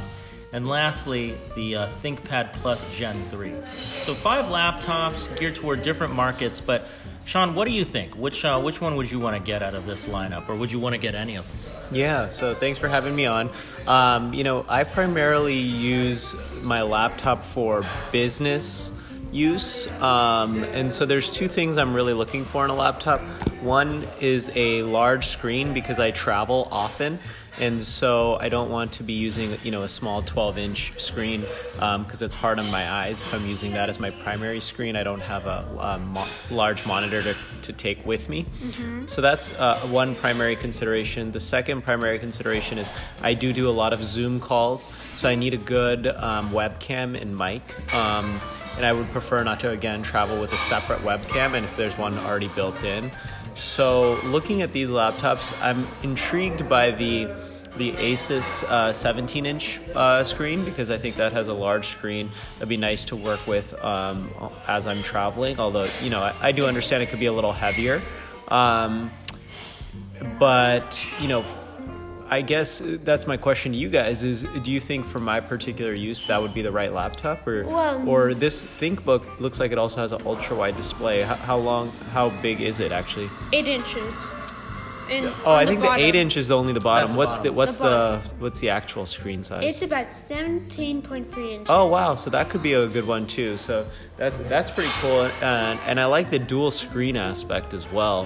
[0.52, 3.52] and lastly, the uh, ThinkPad Plus Gen 3.
[3.64, 6.60] So five laptops geared toward different markets.
[6.60, 6.86] But
[7.24, 8.16] Sean, what do you think?
[8.16, 10.70] Which uh, which one would you want to get out of this lineup, or would
[10.72, 11.73] you want to get any of them?
[11.90, 13.50] Yeah, so thanks for having me on.
[13.86, 17.82] Um, you know, I primarily use my laptop for
[18.12, 18.92] business
[19.34, 19.86] use.
[20.00, 23.20] Um, and so there's two things I'm really looking for in a laptop.
[23.60, 27.18] One is a large screen because I travel often.
[27.60, 31.44] And so I don't want to be using, you know, a small 12-inch screen
[31.74, 33.20] because it's hard on my eyes.
[33.20, 36.86] If I'm using that as my primary screen, I don't have a, a mo- large
[36.86, 38.46] monitor to, to take with me.
[39.06, 41.30] So that's uh, one primary consideration.
[41.30, 42.90] The second primary consideration is
[43.22, 47.20] I do do a lot of Zoom calls, so I need a good um, webcam
[47.20, 47.62] and mic.
[47.94, 48.40] Um,
[48.76, 51.96] and I would prefer not to again travel with a separate webcam, and if there's
[51.96, 53.12] one already built in.
[53.54, 57.28] So looking at these laptops, I'm intrigued by the
[57.76, 62.30] the Asus uh, 17 inch uh, screen because I think that has a large screen.
[62.56, 64.30] It'd be nice to work with um,
[64.68, 65.58] as I'm traveling.
[65.58, 68.02] Although you know I, I do understand it could be a little heavier,
[68.48, 69.10] um,
[70.38, 71.44] but you know.
[72.30, 75.92] I guess that's my question to you guys: Is do you think for my particular
[75.92, 79.78] use that would be the right laptop, or Well- or this ThinkBook looks like it
[79.78, 81.22] also has an ultra wide display?
[81.22, 81.90] How, how long?
[82.12, 83.28] How big is it actually?
[83.52, 84.14] Eight inches.
[85.10, 87.12] In, Oh, on I think the eight inch is the only the bottom.
[87.12, 87.44] The what's bottom.
[87.44, 89.64] the what's The the, what's the actual screen size?
[89.64, 91.66] It's about seventeen point three inches.
[91.68, 93.56] oh wow, so that could be a good one too.
[93.56, 93.86] So
[94.16, 98.24] that's that's pretty cool, and and I like the dual screen aspect as well.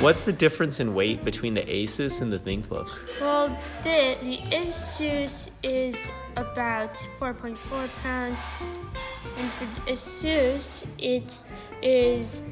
[0.00, 2.88] What's the difference in weight between the Asus and the ThinkBook?
[3.20, 3.48] Well,
[3.84, 5.96] the, the Asus is
[6.36, 8.38] about 4.4 pounds,
[9.38, 11.38] and for Asus, it
[11.82, 12.42] is.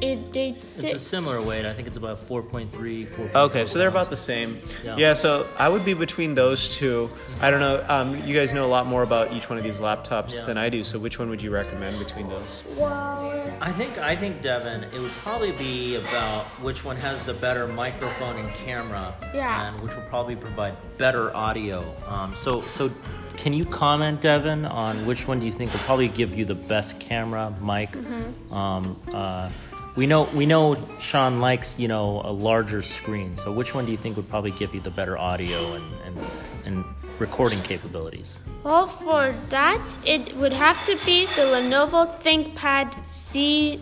[0.00, 1.64] It they It's a similar weight.
[1.66, 4.60] I think it's about 4.3, 4.4 Okay, so they're about the same.
[4.84, 4.96] Yeah.
[4.96, 5.14] Yeah.
[5.14, 7.10] so I would be between those two.
[7.40, 7.84] I don't know.
[7.88, 10.44] Um, you guys know a lot more about each one of these laptops Yeah.
[10.46, 10.84] than I do.
[10.84, 12.62] So which one would you recommend between those?
[12.76, 17.34] well, I think I think Devin, it would probably be about which one has the
[17.34, 19.68] better microphone and camera, Yeah.
[19.72, 21.84] and which will probably provide better audio.
[22.06, 22.90] Um, so so,
[23.36, 26.54] can you comment, Devin, on which one do you think will probably give you the
[26.54, 27.90] best camera, mic?
[28.52, 29.48] Um, uh,
[29.98, 33.36] we know we know Sean likes you know a larger screen.
[33.36, 36.16] So which one do you think would probably give you the better audio and and,
[36.64, 36.84] and
[37.18, 38.38] recording capabilities?
[38.64, 43.80] well, for that, it would have to be the Lenovo ThinkPad Z16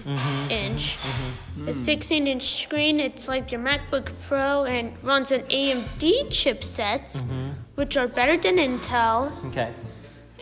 [0.00, 0.50] mm-hmm.
[0.50, 0.96] inch.
[0.96, 1.68] Mm-hmm.
[1.68, 7.50] A 16 inch screen, it's like your MacBook Pro and runs an AMD chipsets, mm-hmm.
[7.74, 9.32] which are better than Intel.
[9.46, 9.72] Okay.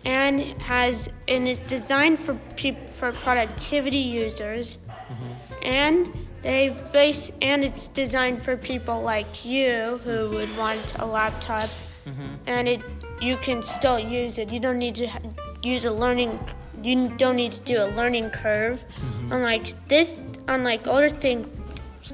[0.06, 5.64] And has and is designed for peop, for productivity users, mm-hmm.
[5.64, 11.68] and they've based and it's designed for people like you who would want a laptop
[12.06, 12.36] mm-hmm.
[12.46, 12.80] and it
[13.20, 14.52] you can still use it.
[14.52, 15.18] You don't need to ha-
[15.62, 16.38] use a learning.
[16.82, 18.84] You don't need to do a learning curve.
[18.84, 19.32] Mm-hmm.
[19.32, 21.50] Unlike this, unlike older thing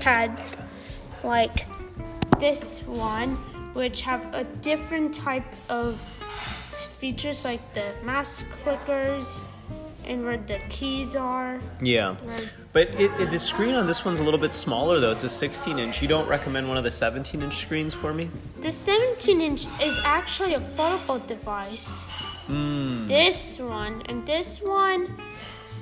[0.00, 0.56] pads,
[1.22, 1.66] like
[2.38, 3.36] this one,
[3.74, 6.21] which have a different type of
[6.72, 9.40] features, like the mouse clickers
[10.04, 11.60] and where the keys are.
[11.80, 12.16] Yeah.
[12.72, 15.10] But it, it, the screen on this one's a little bit smaller though.
[15.10, 16.02] It's a 16 inch.
[16.02, 18.30] You don't recommend one of the 17 inch screens for me?
[18.60, 22.04] The 17 inch is actually a foldable device.
[22.46, 23.06] Hmm.
[23.06, 25.14] This one and this one,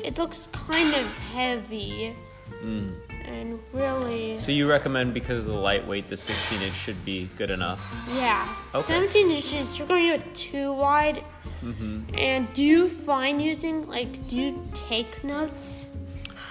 [0.04, 2.16] it looks kind of heavy.
[2.60, 2.90] Hmm.
[3.30, 7.50] And really, So you recommend because of the lightweight, the 16 inch should be good
[7.50, 7.80] enough.
[8.16, 8.46] yeah.
[8.74, 8.92] Okay.
[8.92, 11.22] 17 inches, you're going to do it too wide.
[11.62, 12.14] Mm-hmm.
[12.18, 15.86] And do you find using, like, do you take notes?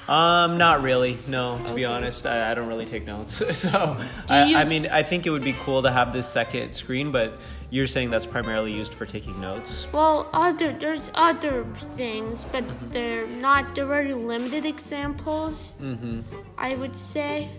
[0.10, 1.20] Um, not really.
[1.28, 3.44] No, to be honest, I, I don't really take notes.
[3.58, 3.96] so
[4.28, 7.40] I, I mean, I think it would be cool to have this second screen, but
[7.70, 9.86] you're saying that's primarily used for taking notes.
[9.94, 11.64] Well, other there's other
[11.96, 13.76] things, but they're not.
[13.76, 15.74] They're very limited examples.
[15.80, 16.22] Mm-hmm.
[16.58, 17.50] I would say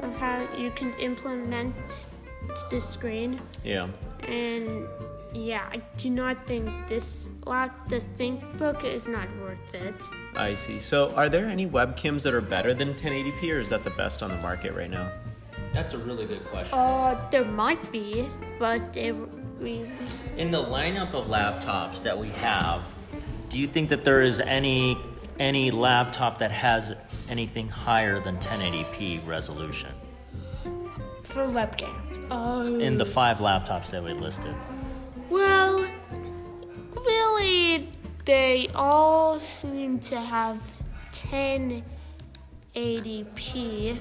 [0.00, 1.74] of how you can implement
[2.70, 3.88] the screen, Yeah.
[4.28, 4.86] and
[5.32, 10.02] yeah, I do not think this lap the ThinkBook is not worth it.
[10.36, 10.78] I see.
[10.78, 14.22] So, are there any webcams that are better than 1080p, or is that the best
[14.22, 15.10] on the market right now?
[15.72, 16.78] That's a really good question.
[16.78, 18.26] Uh, there might be,
[18.58, 19.12] but they
[19.60, 19.84] we
[20.36, 22.80] In the lineup of laptops that we have,
[23.48, 24.96] do you think that there is any
[25.38, 26.94] any laptop that has
[27.28, 29.92] anything higher than 1080p resolution
[31.22, 31.94] for webcam.
[32.30, 32.78] Oh.
[32.78, 34.54] in the five laptops that we listed?
[35.30, 35.86] Well,
[37.06, 37.88] really,
[38.24, 40.60] they all seem to have
[41.12, 43.98] 1080p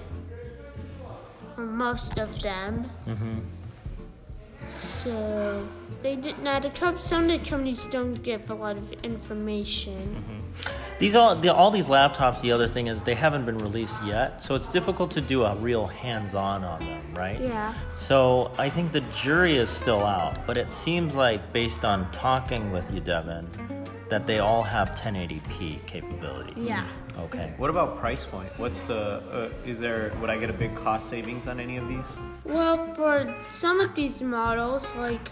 [1.55, 2.89] for most of them.
[3.07, 3.39] Mm-hmm.
[4.69, 5.67] So
[6.03, 6.35] they did.
[6.43, 10.15] The com- some of the companies don't give a lot of information.
[10.15, 10.46] Mm-hmm.
[10.99, 12.41] These all the, all these laptops.
[12.41, 15.55] The other thing is they haven't been released yet, so it's difficult to do a
[15.55, 17.39] real hands-on on them, right?
[17.39, 17.73] Yeah.
[17.95, 22.71] So I think the jury is still out, but it seems like based on talking
[22.71, 23.47] with you, Devin,
[24.09, 26.53] that they all have 1080p capability.
[26.59, 26.87] Yeah.
[27.19, 27.53] Okay.
[27.57, 28.49] What about price point?
[28.57, 29.21] What's the?
[29.31, 30.13] Uh, is there?
[30.21, 32.15] Would I get a big cost savings on any of these?
[32.43, 35.31] Well, for some of these models, like,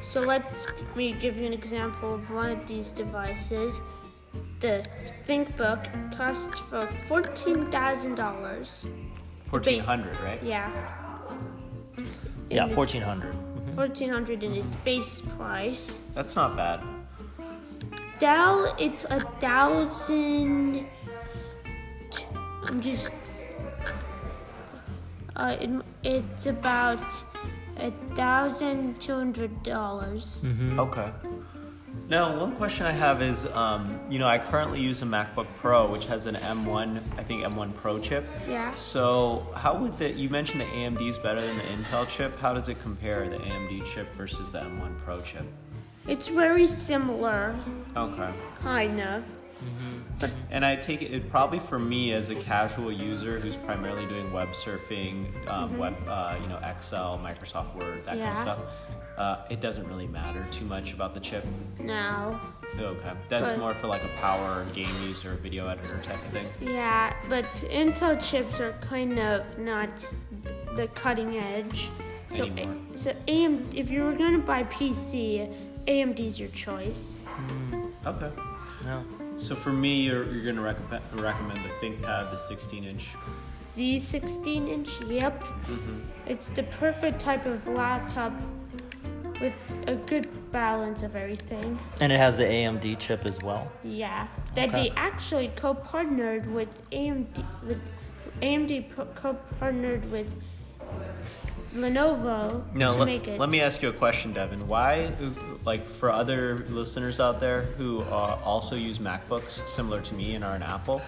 [0.00, 0.66] so let's
[0.96, 3.80] me give you an example of one of these devices.
[4.60, 4.84] The
[5.26, 8.86] ThinkBook costs for fourteen thousand dollars.
[9.38, 10.42] Fourteen hundred, right?
[10.42, 10.70] Yeah,
[12.50, 13.34] Yeah, In the- 1400.
[13.74, 16.02] fourteen hundred in its base price.
[16.14, 16.80] That's not bad.
[18.18, 20.86] Dell, it's a thousand.
[22.66, 23.10] I'm just.
[25.36, 25.70] Uh, it,
[26.02, 26.98] it's about
[27.76, 30.42] a thousand two hundred dollars.
[30.76, 31.12] Okay.
[32.08, 35.90] Now, one question I have is, um, you know, I currently use a MacBook Pro,
[35.92, 38.24] which has an M1, I think M1 Pro chip.
[38.48, 38.74] Yeah.
[38.76, 40.10] So, how would the?
[40.10, 42.38] You mentioned the AMD is better than the Intel chip.
[42.38, 45.44] How does it compare the AMD chip versus the M1 Pro chip?
[46.06, 47.54] It's very similar,
[47.94, 48.32] Okay.
[48.60, 49.24] kind of.
[49.58, 50.26] Mm-hmm.
[50.50, 54.32] And I take it, it probably for me as a casual user who's primarily doing
[54.32, 58.58] web surfing, um, web, uh, you know, Excel, Microsoft Word, that kind of stuff.
[59.18, 61.44] Uh, it doesn't really matter too much about the chip.
[61.80, 62.40] No.
[62.78, 66.46] Okay, that's But- more for like a power game user, video editor type of thing.
[66.60, 70.08] Yeah, but Intel chips are kind of not
[70.76, 71.90] the cutting edge.
[72.28, 72.76] So, Anymore.
[72.94, 75.48] so AM, if you were gonna buy PC,
[75.88, 77.16] AMD's your choice.
[77.26, 77.86] Hmm.
[78.06, 78.30] Okay.
[78.84, 79.02] No.
[79.38, 83.08] So for me, you're, you're gonna recommend recommend the ThinkPad, uh, the 16 inch.
[83.74, 85.42] Z16 inch, yep.
[85.42, 86.00] Mm-hmm.
[86.26, 88.32] It's the perfect type of laptop
[89.40, 89.52] with
[89.86, 91.78] a good balance of everything.
[92.00, 93.70] And it has the AMD chip as well.
[93.84, 94.88] Yeah, that Okay.
[94.88, 97.80] they actually co-partnered with AMD with
[98.42, 98.84] AMD
[99.16, 100.34] co-partnered with
[101.74, 103.38] Lenovo No, to make it.
[103.38, 104.66] let me ask you a question, Devin.
[104.66, 105.12] Why,
[105.64, 110.44] like, for other listeners out there who uh, also use MacBooks, similar to me and
[110.44, 111.02] are an Apple,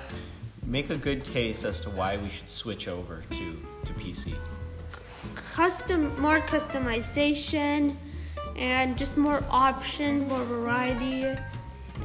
[0.64, 4.35] make a good case as to why we should switch over to to PC.
[5.55, 7.97] custom more customization
[8.57, 11.24] and just more option, more variety,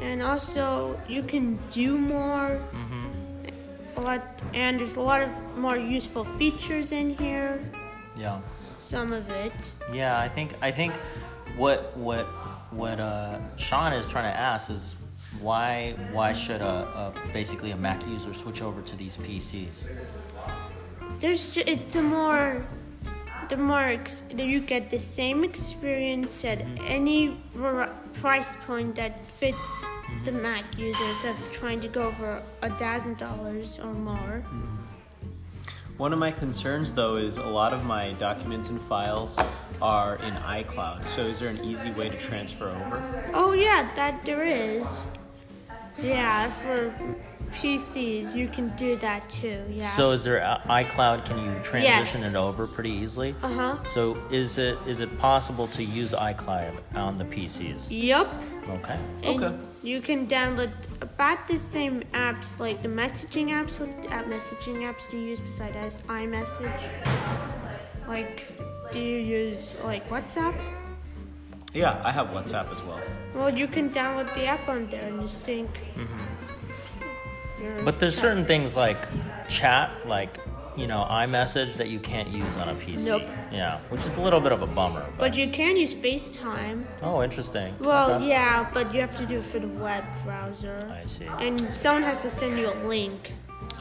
[0.02, 2.60] and also you can do more.
[3.98, 7.64] A lot, and there's a lot of more useful features in here.
[8.18, 8.42] Yeah.
[8.80, 9.72] Some of it.
[9.94, 10.94] Yeah, I think I think
[11.56, 12.26] what what
[12.72, 14.96] what uh, Sean is trying to ask is
[15.40, 19.88] why why should a, a basically a Mac user switch over to these PCs?
[21.20, 22.66] There's it's a more
[23.50, 27.38] the marks, you get the same experience at any
[28.14, 29.86] price point that fits
[30.24, 30.42] the mm-hmm.
[30.42, 34.44] Mac users of trying to go for a thousand dollars or more.
[34.46, 34.86] Mm-hmm.
[35.98, 39.38] One of my concerns, though, is a lot of my documents and files
[39.82, 41.08] are in iCloud.
[41.08, 43.32] So, is there an easy way to transfer over?
[43.34, 45.06] Oh yeah, that there is.
[46.02, 46.94] Yeah, for
[47.52, 49.62] PCs you can do that too.
[49.70, 49.84] Yeah.
[49.96, 51.26] So is there iCloud?
[51.26, 52.34] Can you transition Yes.
[52.34, 53.36] it over pretty easily?
[53.44, 53.84] Uh huh.
[53.86, 57.88] So is it is it possible to use iCloud on the PCs?
[57.92, 58.28] Yup.
[58.70, 59.00] Okay.
[59.24, 59.56] And Okay.
[59.84, 60.72] You can download
[61.02, 63.80] about the same apps, like the messaging apps.
[63.80, 66.82] What app messaging apps do you use besides iMessage?
[68.08, 68.48] Like,
[68.92, 70.56] do you use like WhatsApp?
[71.74, 73.00] Yeah, I have WhatsApp as well.
[73.36, 75.70] Well, you can download the app on there and just sync.
[77.66, 77.84] Your.
[77.84, 78.22] But there's chat.
[78.22, 78.98] certain things like
[79.50, 80.40] chat, like
[80.78, 83.06] you know iMessage that you can't use on a PC.
[83.08, 83.24] Nope.
[83.52, 85.06] Yeah, which is a little bit of a bummer.
[85.18, 86.84] But you can use FaceTime.
[87.02, 87.74] oh, interesting.
[87.80, 88.28] Well, Okay.
[88.30, 90.78] yeah, but you have to do it for the web browser.
[91.02, 91.26] I see.
[91.40, 93.32] And someone has to send you a link.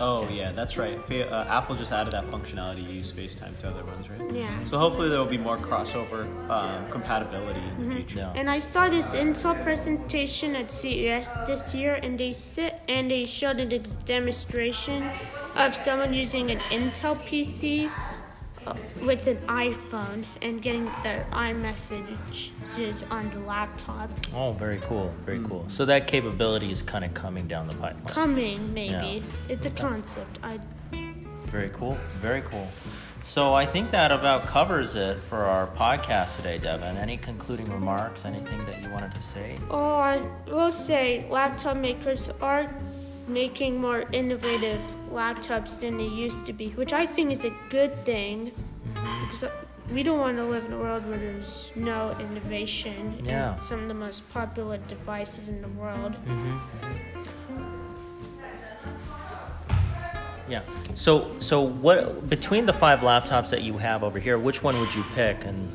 [0.01, 0.99] Oh, yeah, that's right.
[1.07, 4.21] Fa- Uh, Apple just added that functionality to use FaceTime to other ones, right?
[4.35, 4.49] Yeah.
[4.65, 7.89] So, hopefully, there will be more crossover um, compatibility in Mm-hmm.
[7.89, 8.19] the future.
[8.21, 8.33] Yeah.
[8.41, 13.25] And I saw this Intel presentation at CES this year, and they sit and they
[13.25, 15.11] showed a demonstration
[15.57, 17.91] of someone using an Intel PC
[19.03, 24.11] with an iPhone and getting their iMessages on the laptop.
[24.35, 25.12] Oh, very cool.
[25.25, 25.65] Very cool.
[25.69, 27.97] So that capability is kind of coming down the pipe.
[28.09, 28.93] Coming, maybe.
[28.93, 29.21] Yeah.
[29.49, 30.39] It's a concept.
[30.43, 30.61] I
[31.47, 31.97] Very cool.
[32.21, 32.69] Very cool.
[33.23, 36.99] So I think that about covers it for our podcast today, Devin.
[36.99, 38.27] Any concluding remarks?
[38.27, 39.59] Anything that you wanted to say?
[39.71, 42.71] Oh, I will say laptop makers are
[43.27, 47.95] making more innovative laptops than they used to be, which I think is a good
[48.05, 48.53] thing
[48.95, 49.25] mm-hmm.
[49.27, 49.51] because
[49.93, 53.57] we don't want to live in a world where there's no innovation Yeah.
[53.57, 56.12] in some of the most popular devices in the world.
[56.27, 56.59] Mm-hmm.
[60.49, 60.61] Yeah.
[60.95, 64.95] So so what between the five laptops that you have over here, which one would
[64.95, 65.45] you pick?
[65.45, 65.72] And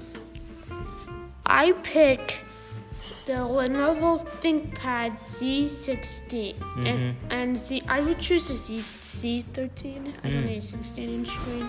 [1.46, 2.44] I pick
[3.30, 7.32] the Lenovo ThinkPad Z16 and mm-hmm.
[7.32, 7.84] and Z.
[7.88, 10.14] I would choose the Z Z13.
[10.24, 11.68] I don't need a 16 inch screen.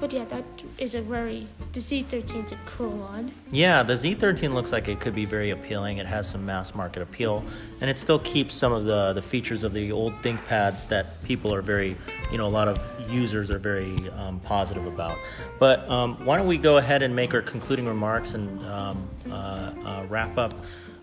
[0.00, 0.44] But yeah, that
[0.78, 3.32] is a very the Z13 is a cool one.
[3.50, 5.98] yeah, the Z13 looks like it could be very appealing.
[5.98, 7.44] It has some mass market appeal,
[7.80, 11.54] and it still keeps some of the the features of the old ThinkPads that people
[11.54, 11.96] are very,
[12.30, 12.78] you know, a lot of
[13.10, 15.16] users are very um, positive about.
[15.58, 19.34] But um, why don't we go ahead and make our concluding remarks and um, uh,
[19.34, 20.54] uh, wrap up?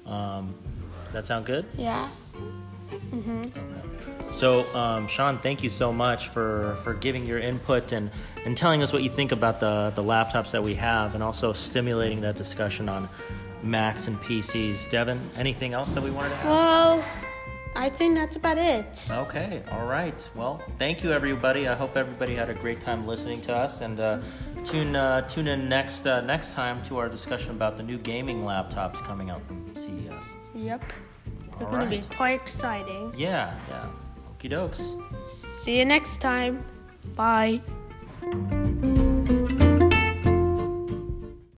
[0.05, 0.53] Um,
[1.13, 1.65] that sound good?
[1.77, 2.09] Yeah.
[4.29, 8.11] So, um, Sean, thank you so much for, for giving your input and,
[8.45, 11.53] and telling us what you think about the, the laptops that we have and also
[11.53, 13.09] stimulating that discussion on
[13.63, 14.89] Macs and PCs.
[14.89, 16.45] Devin, anything else that we wanted to add?
[16.45, 17.05] Well,
[17.75, 19.07] I think that's about it.
[19.09, 20.29] Okay, all right.
[20.35, 21.67] Well, thank you, everybody.
[21.67, 24.19] I hope everybody had a great time listening to us, and uh,
[24.65, 28.41] tune uh, tune in next uh, next time to our discussion about the new gaming
[28.41, 30.33] laptops coming out from CES.
[30.55, 30.83] Yep.
[31.59, 33.13] They're All going to be quite exciting.
[33.15, 33.87] Yeah, yeah.
[34.39, 34.95] Okie dokes.
[35.61, 36.65] See you next time.
[37.15, 37.61] Bye.